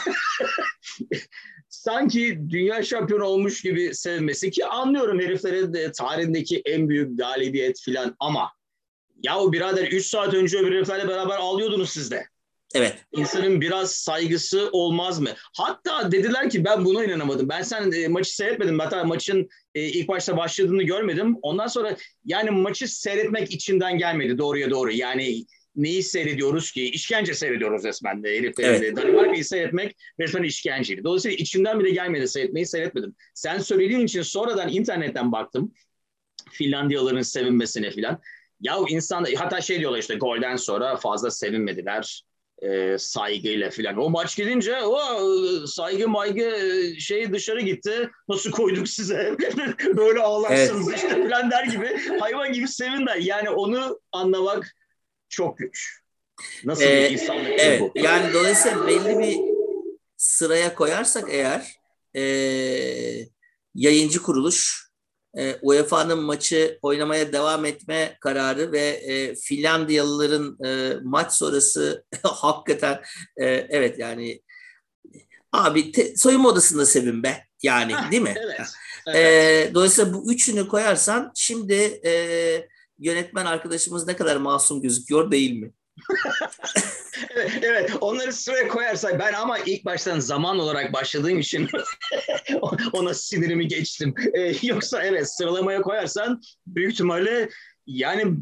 sanki 1.70 2.40
dünya 2.50 2.84
şampiyonu 2.84 3.24
olmuş 3.24 3.62
gibi 3.62 3.96
sevmesi 3.96 4.52
ki 4.52 4.66
anlıyorum 4.66 5.20
heriflerin 5.20 5.74
de 5.74 5.92
tarihindeki 5.92 6.62
en 6.66 6.90
büyük 6.90 7.18
galibiyet 7.18 7.82
filan 7.82 8.16
ama 8.20 8.52
yahu 9.24 9.54
birader 9.54 9.88
3 9.88 10.06
saat 10.06 10.34
önce 10.34 10.58
öbür 10.58 10.76
heriflerle 10.76 11.08
beraber 11.08 11.38
ağlıyordunuz 11.38 11.90
siz 11.90 12.12
de. 12.12 12.28
Evet. 12.76 12.96
İnsanın 13.12 13.62
biraz 13.62 13.92
saygısı 13.92 14.70
olmaz 14.72 15.20
mı? 15.20 15.30
Hatta 15.58 16.12
dediler 16.12 16.50
ki 16.50 16.66
ben 16.66 16.86
buna 16.86 17.06
inanamadım. 17.06 17.50
Ben 17.50 17.62
sen 17.62 17.92
e, 17.92 18.08
maçı 18.08 18.36
seyretmedim. 18.36 18.80
Hatta 18.80 19.04
maçın 19.04 19.50
e, 19.76 19.82
ilk 19.82 20.08
başta 20.08 20.38
başladığını 20.38 20.84
görmedim. 20.84 21.38
Ondan 21.42 21.68
sonra 21.68 21.98
yani 22.26 22.52
maçı 22.52 22.88
seyretmek 22.88 23.52
içinden 23.52 23.98
gelmedi 23.98 24.38
doğruya 24.38 24.70
doğru. 24.70 24.92
Yani 24.92 25.46
neyi 25.78 26.04
seyrediyoruz 26.04 26.72
ki? 26.72 26.90
İşkence 26.90 27.34
seyrediyoruz 27.34 27.84
resmen 27.84 28.24
de 28.24 28.38
heriflerin 28.38 28.70
Evet. 28.70 28.82
de. 28.82 28.96
Danimarka'yı 28.96 29.46
seyretmek 29.46 29.96
resmen 30.20 30.44
işkenceydi. 30.44 31.04
Dolayısıyla 31.04 31.38
içimden 31.38 31.80
bile 31.80 31.90
gelmedi 31.90 32.28
seyretmeyi 32.28 32.66
seyretmedim. 32.66 33.16
Sen 33.34 33.58
söylediğin 33.58 34.06
için 34.06 34.22
sonradan 34.22 34.70
internetten 34.70 35.32
baktım. 35.32 35.74
Finlandiyalıların 36.52 37.22
sevinmesine 37.22 37.92
filan. 37.92 38.20
Ya 38.62 38.78
insan 38.90 39.26
hatta 39.38 39.62
şey 39.62 39.80
diyorlar 39.80 40.00
işte 40.00 40.16
golden 40.16 40.56
sonra 40.56 40.96
fazla 40.96 41.32
sevinmediler 41.32 42.24
e, 42.62 42.98
saygıyla 43.00 43.70
filan. 43.70 43.98
O 43.98 44.10
maç 44.10 44.38
gidince 44.38 44.78
o 44.84 45.00
saygı 45.68 46.08
maygı 46.08 46.42
e, 46.44 47.00
şey 47.00 47.34
dışarı 47.34 47.62
gitti. 47.62 48.10
Nasıl 48.30 48.52
koyduk 48.52 48.88
size? 48.88 49.36
Böyle 49.98 50.20
ağlarsınız 50.20 50.94
işte 50.94 51.24
filan 51.24 51.52
der 51.52 51.64
gibi 51.64 51.98
hayvan 52.20 52.54
gibi 52.54 52.68
sevinler. 52.68 53.16
Yani 53.16 53.50
onu 53.50 54.00
anlamak 54.12 54.77
çok 55.30 55.58
güç. 55.58 56.02
Nasıl 56.64 56.84
Ee, 56.84 57.10
bir 57.10 57.10
insanlık 57.10 57.54
Evet. 57.58 57.82
bu? 57.82 57.92
Yani 57.96 58.34
dolayısıyla 58.34 58.88
belli 58.88 59.20
bir 59.20 59.38
sıraya 60.18 60.76
koyarsak 60.76 61.26
eğer 61.30 61.76
e, 62.16 62.22
yayıncı 63.76 64.22
kuruluş 64.22 64.88
e, 65.38 65.56
UEFA'nın 65.62 66.20
maçı 66.20 66.80
oynamaya 66.82 67.34
devam 67.34 67.66
etme 67.66 68.18
kararı 68.22 68.72
ve 68.72 68.80
e, 68.88 69.36
Finlandiyalıların 69.36 70.58
e, 70.66 71.00
maç 71.04 71.34
sonrası 71.34 72.06
hakikaten 72.24 73.02
e, 73.38 73.46
evet 73.70 74.00
yani 74.00 74.42
abi 75.52 75.92
te, 75.92 76.18
soyunma 76.18 76.50
odasında 76.50 76.86
sevin 76.86 77.24
be 77.24 77.44
yani 77.64 77.96
Heh, 77.96 78.12
değil 78.12 78.24
mi? 78.24 78.36
Evet. 78.38 78.60
evet. 79.08 79.70
E, 79.70 79.74
dolayısıyla 79.74 80.14
bu 80.14 80.34
üçünü 80.34 80.68
koyarsan 80.68 81.32
şimdi 81.36 82.02
e, 82.06 82.12
yönetmen 83.00 83.46
arkadaşımız 83.46 84.08
ne 84.08 84.16
kadar 84.16 84.36
masum 84.36 84.82
gözüküyor 84.82 85.32
değil 85.32 85.60
mi? 85.62 85.72
Evet, 87.30 87.52
evet, 87.62 87.92
onları 88.02 88.34
sıraya 88.34 88.68
koyarsak 88.68 89.20
ben 89.20 89.34
ama 89.34 89.58
ilk 89.60 89.86
baştan 89.86 90.20
zaman 90.20 90.60
olarak 90.60 90.94
başladığım 90.94 91.40
için 91.40 91.68
ona 92.94 93.14
sinirimi 93.14 93.68
geçtim. 93.68 94.14
Ee, 94.34 94.54
yoksa 94.62 95.04
evet 95.04 95.34
sıralamaya 95.34 95.82
koyarsan 95.82 96.42
büyük 96.68 96.94
ihtimalle 96.94 97.50
yani 97.88 98.36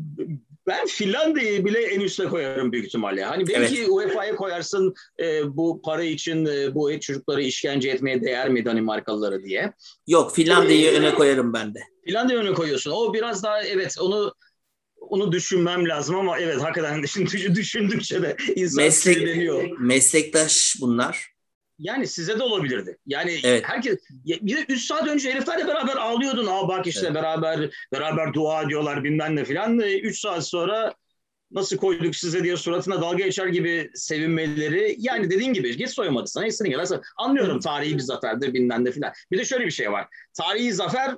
ben 0.68 0.86
Finlandiya'yı 0.86 1.66
bile 1.66 1.80
en 1.80 2.00
üste 2.00 2.26
koyarım 2.26 2.72
büyük 2.72 2.86
ihtimalle. 2.86 3.24
Hani 3.24 3.48
belki 3.48 3.78
Evet. 3.80 3.90
UEFA'ya 3.90 4.36
koyarsın 4.36 4.94
e, 5.20 5.56
bu 5.58 5.82
para 5.82 6.04
için 6.04 6.46
e, 6.46 6.76
bu 6.76 7.00
çocukları 7.00 7.42
işkence 7.42 7.90
etmeye 7.90 8.22
değer 8.22 8.50
mi 8.50 8.66
Danimarkalıları 8.66 9.44
diye. 9.44 9.74
Yok 10.08 10.36
Finlandiya'yı 10.36 11.00
öne 11.00 11.14
koyarım 11.14 11.54
ben 11.54 11.76
de. 11.76 11.80
Finlandiya 12.06 12.40
önüne 12.40 12.54
koyuyorsun. 12.54 12.92
O 12.92 13.14
biraz 13.14 13.44
daha 13.44 13.64
evet 13.64 13.96
onu 14.00 14.34
onu 15.10 15.32
düşünmem 15.32 15.88
lazım 15.88 16.16
ama 16.16 16.40
evet 16.40 16.62
hakikaten 16.62 17.04
düşün- 17.04 17.26
düşündükçe 17.56 18.22
de 18.22 18.36
insan 18.56 18.84
Meslek- 18.86 19.14
sinirleniyor. 19.14 19.80
Meslektaş 19.80 20.76
bunlar. 20.82 21.36
Yani 21.80 22.08
size 22.08 22.40
de 22.40 22.44
olabilirdi. 22.44 22.98
Yani 23.06 23.40
Evet. 23.44 23.64
herkes 23.68 23.98
bir 24.26 24.58
de 24.58 24.66
3 24.70 24.82
saat 24.86 25.08
önce 25.08 25.34
heriflerle 25.34 25.68
beraber 25.68 25.96
ağlıyordun. 25.96 26.46
Aa 26.48 26.68
bak 26.68 26.88
işte 26.88 27.06
Evet. 27.06 27.16
beraber 27.16 27.70
beraber 27.94 28.34
dua 28.34 28.62
ediyorlar 28.64 29.04
bilmem 29.04 29.36
ne 29.36 29.46
filan. 29.46 29.80
3 29.80 30.20
saat 30.20 30.48
sonra 30.48 30.94
nasıl 31.52 31.78
koyduk 31.78 32.16
size 32.16 32.44
diye 32.44 32.58
suratına 32.58 33.02
dalga 33.02 33.24
geçer 33.26 33.48
gibi 33.48 33.90
sevinmeleri. 33.96 34.96
Yani 35.00 35.30
dediğin 35.32 35.54
gibi 35.54 35.78
git 35.78 35.90
soyunmadı 35.90 36.28
sana. 36.28 36.46
Mesela 36.46 37.02
Anlıyorum 37.18 37.60
tarihi 37.60 37.94
bir 37.96 38.02
zaferdir 38.02 38.54
bilmem 38.54 38.86
ne 38.86 38.92
filan. 38.92 39.14
Bir 39.32 39.38
de 39.38 39.46
şöyle 39.46 39.66
bir 39.66 39.72
şey 39.72 39.92
var. 39.92 40.08
Tarihi 40.34 40.74
zafer 40.74 41.16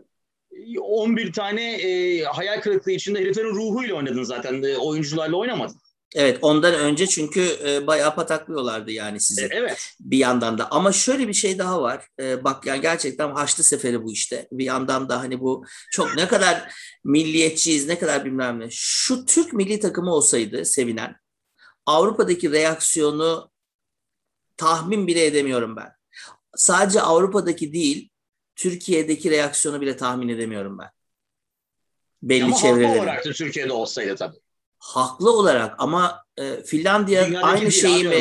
11 0.82 1.34
tane 1.34 1.74
e, 1.74 2.24
hayal 2.24 2.62
kırıklığı 2.62 2.92
içinde 2.92 3.20
heriflerin 3.20 3.56
ruhuyla 3.56 3.96
oynadın 3.96 4.24
zaten. 4.24 4.64
E, 4.64 4.78
oyuncularla 4.78 5.38
oynamadın. 5.38 5.78
Evet 6.16 6.40
ondan 6.42 6.74
önce 6.74 7.08
çünkü 7.08 7.58
e, 7.66 7.88
bayağı 7.88 8.16
pataklıyorlardı 8.16 8.92
yani 8.92 9.20
sizi 9.20 9.42
E, 9.42 9.50
evet. 9.52 9.94
bir 10.00 10.18
yandan 10.18 10.58
da. 10.58 10.72
Ama 10.72 10.92
şöyle 10.92 11.28
bir 11.28 11.34
şey 11.34 11.60
daha 11.60 11.82
var. 11.82 12.08
E, 12.20 12.44
bak 12.44 12.66
yani 12.66 12.82
gerçekten 12.82 13.32
Haçlı 13.32 13.64
Seferi 13.64 14.04
bu 14.04 14.14
işte. 14.14 14.48
Bir 14.52 14.66
yandan 14.66 15.10
da 15.10 15.20
hani 15.20 15.40
bu 15.40 15.66
çok 15.92 16.16
ne 16.16 16.28
kadar 16.28 16.74
milliyetçiyiz 17.04 17.88
ne 17.88 18.00
kadar 18.00 18.26
bilmem 18.26 18.60
ne. 18.60 18.68
Şu 18.72 19.26
Türk 19.26 19.54
milli 19.54 19.80
takımı 19.80 20.14
olsaydı 20.14 20.66
sevinen 20.66 21.16
Avrupa'daki 21.86 22.52
reaksiyonu 22.52 23.52
tahmin 24.58 25.08
bile 25.08 25.26
edemiyorum 25.26 25.76
ben. 25.76 25.92
Sadece 26.56 27.02
Avrupa'daki 27.02 27.74
değil 27.74 28.10
Türkiye'deki 28.58 29.32
reaksiyonu 29.32 29.82
bile 29.82 29.98
tahmin 29.98 30.30
edemiyorum 30.30 30.78
ben. 30.78 30.90
Belli 32.24 32.44
Ama 32.44 32.56
haklı 32.56 32.68
çevrelerin. 32.68 33.00
olarak 33.00 33.26
da 33.26 33.32
Türkiye'de 33.32 33.74
olsaydı 33.74 34.16
tabii. 34.16 34.38
Haklı 34.80 35.32
olarak 35.32 35.76
ama 35.78 36.24
e, 36.38 36.64
Finlandiya 36.64 37.28
Dünyadaki 37.28 37.46
aynı 37.48 37.72
şeyi 37.72 38.04
mi 38.04 38.16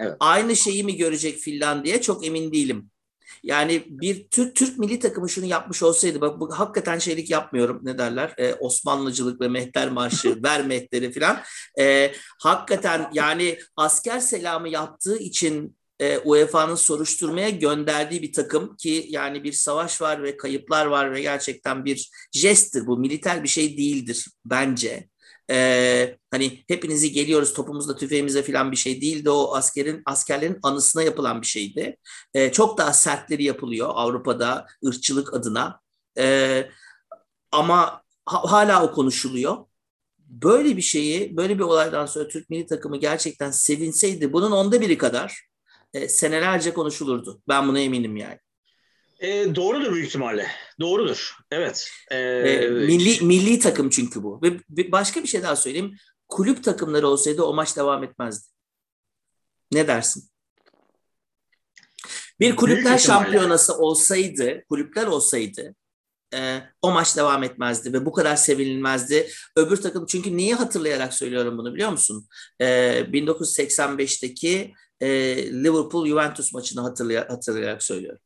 Evet. 0.00 0.16
aynı 0.20 0.56
şeyi 0.56 0.84
mi 0.84 0.96
görecek 0.96 1.38
Finlandiya 1.38 2.00
çok 2.00 2.26
emin 2.26 2.52
değilim. 2.52 2.90
Yani 3.42 3.84
bir 3.88 4.28
Türk 4.28 4.56
Türk 4.56 4.78
milli 4.78 4.98
takımı 4.98 5.28
şunu 5.28 5.46
yapmış 5.46 5.82
olsaydı 5.82 6.20
bak 6.20 6.40
bu 6.40 6.58
hakikaten 6.58 6.98
şeylik 6.98 7.30
yapmıyorum 7.30 7.80
ne 7.82 7.98
derler 7.98 8.34
e, 8.38 8.54
Osmanlıcılık 8.54 9.40
ve 9.40 9.48
mehter 9.48 9.90
marşı 9.90 10.38
ver 10.42 10.66
mehteri 10.66 11.12
falan 11.12 11.40
E, 11.80 12.12
hakikaten 12.40 13.10
yani 13.12 13.58
asker 13.76 14.20
selamı 14.20 14.68
yaptığı 14.68 15.18
için 15.18 15.77
e, 16.00 16.18
UEFA'nın 16.18 16.74
soruşturmaya 16.74 17.50
gönderdiği 17.50 18.22
bir 18.22 18.32
takım 18.32 18.76
ki 18.76 19.06
yani 19.08 19.44
bir 19.44 19.52
savaş 19.52 20.02
var 20.02 20.22
ve 20.22 20.36
kayıplar 20.36 20.86
var 20.86 21.12
ve 21.12 21.20
gerçekten 21.20 21.84
bir 21.84 22.10
jesttir 22.32 22.86
bu 22.86 22.98
militer 22.98 23.42
bir 23.42 23.48
şey 23.48 23.78
değildir 23.78 24.26
bence. 24.44 25.08
Ee, 25.50 26.16
hani 26.30 26.64
hepinizi 26.68 27.12
geliyoruz 27.12 27.52
topumuzla 27.52 27.96
tüfeğimize 27.96 28.42
falan 28.42 28.72
bir 28.72 28.76
şey 28.76 29.00
değildi 29.00 29.30
o 29.30 29.54
askerin 29.54 30.02
askerlerin 30.06 30.58
anısına 30.62 31.02
yapılan 31.02 31.42
bir 31.42 31.46
şeydi. 31.46 31.96
Ee, 32.34 32.52
çok 32.52 32.78
daha 32.78 32.92
sertleri 32.92 33.44
yapılıyor 33.44 33.88
Avrupa'da 33.92 34.66
ırkçılık 34.86 35.34
adına. 35.34 35.80
Ee, 36.18 36.70
ama 37.52 38.02
ha- 38.26 38.52
hala 38.52 38.84
o 38.84 38.92
konuşuluyor. 38.92 39.56
Böyle 40.18 40.76
bir 40.76 40.82
şeyi, 40.82 41.36
böyle 41.36 41.58
bir 41.58 41.64
olaydan 41.64 42.06
sonra 42.06 42.28
Türk 42.28 42.50
milli 42.50 42.66
takımı 42.66 42.96
gerçekten 42.96 43.50
sevinseydi 43.50 44.32
bunun 44.32 44.50
onda 44.52 44.80
biri 44.80 44.98
kadar 44.98 45.47
e, 45.94 46.08
senelerce 46.08 46.74
konuşulurdu. 46.74 47.42
Ben 47.48 47.68
buna 47.68 47.80
eminim 47.80 48.16
yani. 48.16 48.38
E, 49.20 49.54
doğrudur 49.54 49.92
büyük 49.92 50.08
ihtimalle. 50.08 50.46
Doğrudur. 50.80 51.36
Evet. 51.50 51.90
E, 52.10 52.16
E, 52.18 52.68
milli 52.68 53.24
milli 53.24 53.58
takım 53.58 53.90
çünkü 53.90 54.22
bu. 54.22 54.42
Ve 54.42 54.92
başka 54.92 55.22
bir 55.22 55.28
şey 55.28 55.42
daha 55.42 55.56
söyleyeyim. 55.56 55.96
Kulüp 56.28 56.64
takımları 56.64 57.08
olsaydı 57.08 57.42
o 57.42 57.54
maç 57.54 57.76
devam 57.76 58.04
etmezdi. 58.04 58.46
Ne 59.72 59.86
dersin? 59.86 60.30
Bir 62.40 62.56
kulüpler 62.56 62.98
şampiyonası 62.98 63.78
olsaydı, 63.78 64.64
kulüpler 64.68 65.06
olsaydı 65.06 65.74
e, 66.34 66.62
o 66.82 66.92
maç 66.92 67.16
devam 67.16 67.42
etmezdi 67.42 67.92
ve 67.92 68.06
bu 68.06 68.12
kadar 68.12 68.36
sevinilmezdi. 68.36 69.28
Öbür 69.56 69.76
takım 69.76 70.06
çünkü 70.06 70.36
niye 70.36 70.54
hatırlayarak 70.54 71.14
söylüyorum 71.14 71.58
bunu 71.58 71.74
biliyor 71.74 71.90
musun? 71.90 72.28
E, 72.60 72.66
1985'teki 73.12 74.74
e, 75.00 75.08
Liverpool 75.52 76.06
Juventus 76.06 76.52
maçını 76.52 76.80
hatırlay- 76.80 77.28
hatırlayarak 77.28 77.82
söylüyorum. 77.82 78.20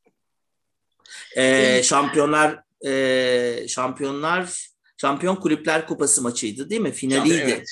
E, 1.37 1.83
şampiyonlar 1.83 2.61
e, 2.87 3.69
şampiyonlar 3.69 4.69
şampiyon 4.97 5.37
kulüpler 5.37 5.87
kupası 5.87 6.23
maçıydı 6.23 6.71
değil 6.71 6.81
mi? 6.81 6.93
Finaliydi. 6.93 7.35
Evet. 7.35 7.69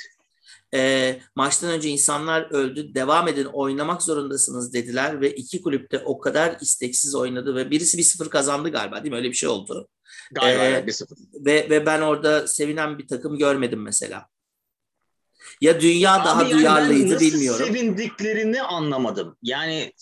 E, 0.74 1.20
maçtan 1.36 1.70
önce 1.70 1.88
insanlar 1.88 2.50
öldü. 2.50 2.94
Devam 2.94 3.28
edin 3.28 3.44
oynamak 3.44 4.02
zorundasınız 4.02 4.74
dediler 4.74 5.20
ve 5.20 5.30
iki 5.34 5.62
kulüpte 5.62 5.98
o 5.98 6.18
kadar 6.18 6.56
isteksiz 6.60 7.14
oynadı 7.14 7.54
ve 7.54 7.70
birisi 7.70 7.98
1-0 7.98 8.28
kazandı 8.28 8.68
galiba 8.68 9.02
değil 9.04 9.12
mi? 9.12 9.16
Öyle 9.16 9.28
bir 9.28 9.34
şey 9.34 9.48
oldu. 9.48 9.88
Galiba 10.32 10.64
Ee, 10.64 10.66
evet, 10.66 10.88
1-0. 10.88 11.06
Ve 11.46 11.66
ve 11.70 11.86
ben 11.86 12.00
orada 12.00 12.48
sevinen 12.48 12.98
bir 12.98 13.08
takım 13.08 13.38
görmedim 13.38 13.82
mesela. 13.82 14.26
Ya 15.60 15.80
dünya 15.80 16.24
daha 16.24 16.40
Abi 16.40 16.44
yani 16.44 16.52
ben 16.52 16.58
duyarlıydı 16.58 17.14
nasıl 17.14 17.26
bilmiyorum. 17.26 17.66
sevindiklerini 17.66 18.62
anlamadım. 18.62 19.36
Yani 19.42 19.92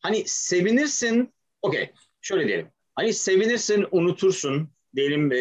hani 0.00 0.22
sevinirsin, 0.26 1.34
okey 1.62 1.90
şöyle 2.20 2.46
diyelim. 2.48 2.68
Hani 2.94 3.12
sevinirsin, 3.12 3.86
unutursun. 3.90 4.70
Diyelim 4.96 5.32
e, 5.32 5.36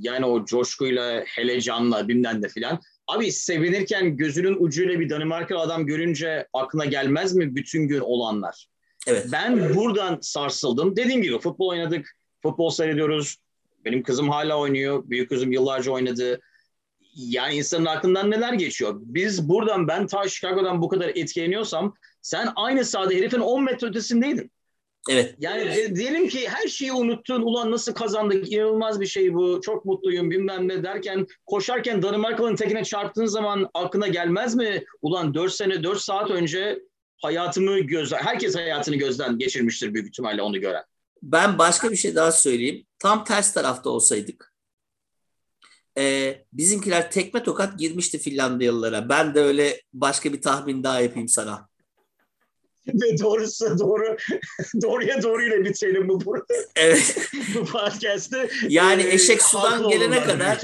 yani 0.00 0.26
o 0.26 0.44
coşkuyla, 0.44 1.24
helecanla 1.26 2.08
bilmem 2.08 2.42
de 2.42 2.48
filan. 2.48 2.80
Abi 3.06 3.32
sevinirken 3.32 4.16
gözünün 4.16 4.56
ucuyla 4.60 5.00
bir 5.00 5.10
Danimarkalı 5.10 5.58
adam 5.60 5.86
görünce 5.86 6.46
aklına 6.52 6.84
gelmez 6.84 7.34
mi 7.34 7.56
bütün 7.56 7.88
gün 7.88 8.00
olanlar? 8.00 8.66
Evet. 9.06 9.26
Ben 9.32 9.74
buradan 9.74 10.18
sarsıldım. 10.22 10.96
Dediğim 10.96 11.22
gibi 11.22 11.38
futbol 11.38 11.68
oynadık, 11.68 12.16
futbol 12.42 12.70
seyrediyoruz. 12.70 13.36
Benim 13.84 14.02
kızım 14.02 14.30
hala 14.30 14.58
oynuyor. 14.58 15.02
Büyük 15.06 15.28
kızım 15.28 15.52
yıllarca 15.52 15.92
oynadı. 15.92 16.40
Yani 17.14 17.54
insanın 17.54 17.84
aklından 17.84 18.30
neler 18.30 18.52
geçiyor? 18.52 18.94
Biz 19.00 19.48
buradan 19.48 19.88
ben 19.88 20.06
ta 20.06 20.28
Chicago'dan 20.28 20.82
bu 20.82 20.88
kadar 20.88 21.08
etkileniyorsam 21.08 21.94
sen 22.22 22.48
aynı 22.56 22.84
sahada 22.84 23.14
herifin 23.14 23.40
10 23.40 23.64
metre 23.64 23.86
ötesindeydin. 23.86 24.50
Evet. 25.10 25.34
Yani 25.38 25.64
de, 25.64 25.96
diyelim 25.96 26.28
ki 26.28 26.48
her 26.48 26.68
şeyi 26.68 26.92
unuttun. 26.92 27.42
Ulan 27.42 27.70
nasıl 27.70 27.94
kazandık? 27.94 28.52
İnanılmaz 28.52 29.00
bir 29.00 29.06
şey 29.06 29.34
bu. 29.34 29.60
Çok 29.60 29.84
mutluyum 29.84 30.30
bilmem 30.30 30.68
ne 30.68 30.82
derken 30.82 31.26
koşarken 31.46 32.02
Danimarkalı'nın 32.02 32.56
tekine 32.56 32.84
çarptığın 32.84 33.26
zaman 33.26 33.70
aklına 33.74 34.08
gelmez 34.08 34.54
mi? 34.54 34.84
Ulan 35.02 35.34
4 35.34 35.52
sene 35.52 35.82
4 35.82 36.00
saat 36.00 36.30
önce 36.30 36.78
hayatımı 37.22 37.78
gözden 37.78 38.18
herkes 38.18 38.54
hayatını 38.54 38.96
gözden 38.96 39.38
geçirmiştir 39.38 39.94
büyük 39.94 40.08
ihtimalle 40.08 40.42
onu 40.42 40.60
gören. 40.60 40.84
Ben 41.22 41.58
başka 41.58 41.90
bir 41.90 41.96
şey 41.96 42.14
daha 42.14 42.32
söyleyeyim. 42.32 42.86
Tam 42.98 43.24
ters 43.24 43.52
tarafta 43.52 43.90
olsaydık 43.90 44.53
e, 45.98 46.34
bizimkiler 46.52 47.10
tekme 47.10 47.42
tokat 47.42 47.78
girmişti 47.78 48.18
Finlandiyalılara. 48.18 49.08
Ben 49.08 49.34
de 49.34 49.40
öyle 49.40 49.82
başka 49.92 50.32
bir 50.32 50.42
tahmin 50.42 50.84
daha 50.84 51.00
yapayım 51.00 51.28
sana. 51.28 51.68
Ve 52.88 53.18
doğrusu 53.18 53.78
doğru 53.78 54.16
doğruya 54.82 55.22
doğruyla 55.22 55.64
bitirelim 55.64 56.08
bu 56.08 56.24
burada. 56.24 56.54
Evet. 56.76 57.28
bu 57.54 57.64
podcast'ı. 57.64 58.48
Yani 58.68 59.02
eşek 59.02 59.42
sudan 59.42 59.88
gelene 59.88 60.24
kadar 60.24 60.58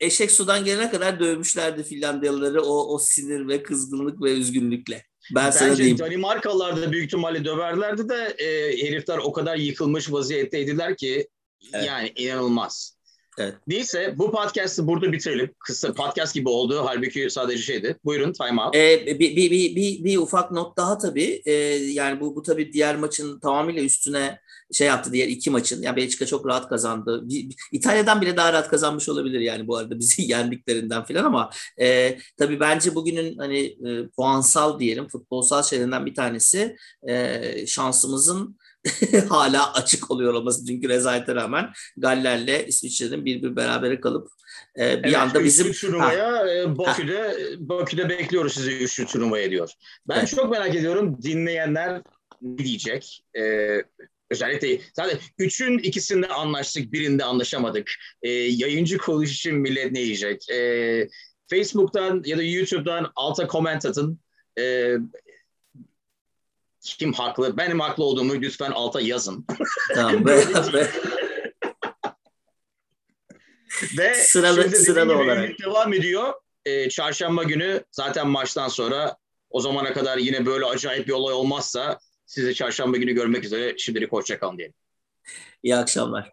eşek 0.00 0.30
sudan 0.30 0.64
gelene 0.64 0.90
kadar 0.90 1.20
dövmüşlerdi 1.20 1.82
Finlandiyalıları 1.82 2.62
o 2.62 2.94
o 2.94 2.98
sinir 2.98 3.48
ve 3.48 3.62
kızgınlık 3.62 4.22
ve 4.22 4.32
üzgünlükle. 4.32 5.04
Ben 5.34 5.50
sana 5.50 5.70
Bence 5.70 5.78
diyeyim. 5.78 5.98
Danimarkalılar 5.98 6.76
da 6.76 6.92
büyük 6.92 7.06
ihtimalle 7.06 7.44
döverlerdi 7.44 8.08
de 8.08 8.34
e, 8.38 8.76
herifler 8.86 9.18
o 9.18 9.32
kadar 9.32 9.56
yıkılmış 9.56 10.12
vaziyetteydiler 10.12 10.96
ki 10.96 11.28
Evet. 11.72 11.86
yani 11.86 12.12
inanılmaz. 12.16 12.95
Evet. 13.38 13.54
Neyse 13.66 14.14
bu 14.18 14.30
podcast'ı 14.30 14.86
burada 14.86 15.12
bitirelim. 15.12 15.54
Kısa 15.58 15.92
podcast 15.92 16.34
gibi 16.34 16.48
oldu. 16.48 16.82
Halbuki 16.84 17.30
sadece 17.30 17.62
şeydi. 17.62 17.96
Buyurun 18.04 18.32
time 18.32 18.62
out. 18.62 18.76
Ee, 18.76 19.06
bir, 19.06 19.36
bir, 19.36 19.50
bir, 19.50 19.76
bir, 19.76 20.04
bir 20.04 20.18
ufak 20.18 20.50
not 20.50 20.76
daha 20.76 20.98
tabii. 20.98 21.42
Ee, 21.44 21.52
yani 21.52 22.20
bu, 22.20 22.36
bu 22.36 22.42
tabii 22.42 22.72
diğer 22.72 22.96
maçın 22.96 23.40
tamamıyla 23.40 23.82
üstüne 23.82 24.40
şey 24.72 24.86
yaptı 24.86 25.12
diğer 25.12 25.28
iki 25.28 25.50
maçın. 25.50 25.82
Yani 25.82 25.96
Belçika 25.96 26.26
çok 26.26 26.46
rahat 26.46 26.68
kazandı. 26.68 27.24
İtalya'dan 27.72 28.20
bile 28.20 28.36
daha 28.36 28.52
rahat 28.52 28.68
kazanmış 28.68 29.08
olabilir 29.08 29.40
yani 29.40 29.68
bu 29.68 29.76
arada 29.76 29.98
bizi 29.98 30.22
yendiklerinden 30.30 31.04
falan 31.04 31.24
ama 31.24 31.50
e, 31.80 32.18
tabii 32.36 32.60
bence 32.60 32.94
bugünün 32.94 33.38
hani 33.38 33.58
e, 33.58 34.08
puansal 34.08 34.80
diyelim 34.80 35.08
futbolsal 35.08 35.62
şeylerinden 35.62 36.06
bir 36.06 36.14
tanesi 36.14 36.76
e, 37.08 37.66
şansımızın 37.66 38.56
hala 39.28 39.72
açık 39.72 40.10
oluyor 40.10 40.34
olması 40.34 40.66
çünkü 40.66 40.88
rezalete 40.88 41.34
rağmen 41.34 41.70
Galler'le 41.96 42.66
İsviçre'nin 42.68 43.24
bir 43.24 43.42
bir 43.42 43.56
berabere 43.56 44.00
kalıp 44.00 44.28
e, 44.78 45.02
bir 45.02 45.08
Evet, 45.08 45.16
anda 45.16 45.40
üçlü 45.40 45.44
bizim 45.44 45.72
turnuvaya 45.72 46.54
e, 46.54 46.78
Bakü'de 46.78 47.36
Bakü'de 47.58 48.08
bekliyoruz 48.08 48.54
sizi 48.54 48.72
üçlü 48.72 49.06
turnuvaya 49.06 49.50
diyor. 49.50 49.70
Ben 50.08 50.18
Evet. 50.18 50.28
çok 50.28 50.50
merak 50.50 50.74
ediyorum 50.74 51.18
dinleyenler 51.22 52.02
ne 52.42 52.58
diyecek? 52.58 53.24
Ee, 53.38 53.82
özellikle 54.30 54.80
zaten 54.94 55.18
üçün 55.38 55.78
ikisinde 55.78 56.28
anlaştık, 56.28 56.92
birinde 56.92 57.24
anlaşamadık. 57.24 57.90
Ee, 58.22 58.30
yayıncı 58.30 58.98
kuruluş 58.98 59.32
için 59.32 59.54
millet 59.54 59.92
ne 59.92 60.04
diyecek? 60.04 60.50
Ee, 60.50 61.08
Facebook'tan 61.50 62.22
ya 62.26 62.38
da 62.38 62.42
YouTube'dan 62.42 63.12
alta 63.16 63.48
comment 63.48 63.86
atın. 63.86 64.20
Ee, 64.58 64.96
kim 66.94 67.12
haklı? 67.12 67.56
Benim 67.56 67.80
haklı 67.80 68.04
olduğumu 68.04 68.34
lütfen 68.34 68.70
alta 68.70 69.00
yazın. 69.00 69.46
tamam, 69.94 70.26
ve- 73.98 74.14
Sıralı- 74.14 74.62
şimdi 74.62 74.76
sıralı 74.76 75.18
olarak. 75.18 75.58
devam 75.64 75.92
ediyor. 75.92 76.34
Ee, 76.64 76.88
çarşamba 76.88 77.42
günü 77.42 77.84
zaten 77.90 78.28
maçtan 78.28 78.68
sonra 78.68 79.16
o 79.50 79.60
zamana 79.60 79.92
kadar 79.92 80.18
yine 80.18 80.46
böyle 80.46 80.64
acayip 80.64 81.06
bir 81.08 81.12
olay 81.12 81.34
olmazsa 81.34 81.98
sizi 82.26 82.54
çarşamba 82.54 82.96
günü 82.96 83.12
görmek 83.12 83.44
üzere. 83.44 83.74
Şimdilik 83.78 84.12
hoşçakalın 84.12 84.58
diyelim. 84.58 84.74
iyi 85.62 85.76
akşamlar. 85.76 86.32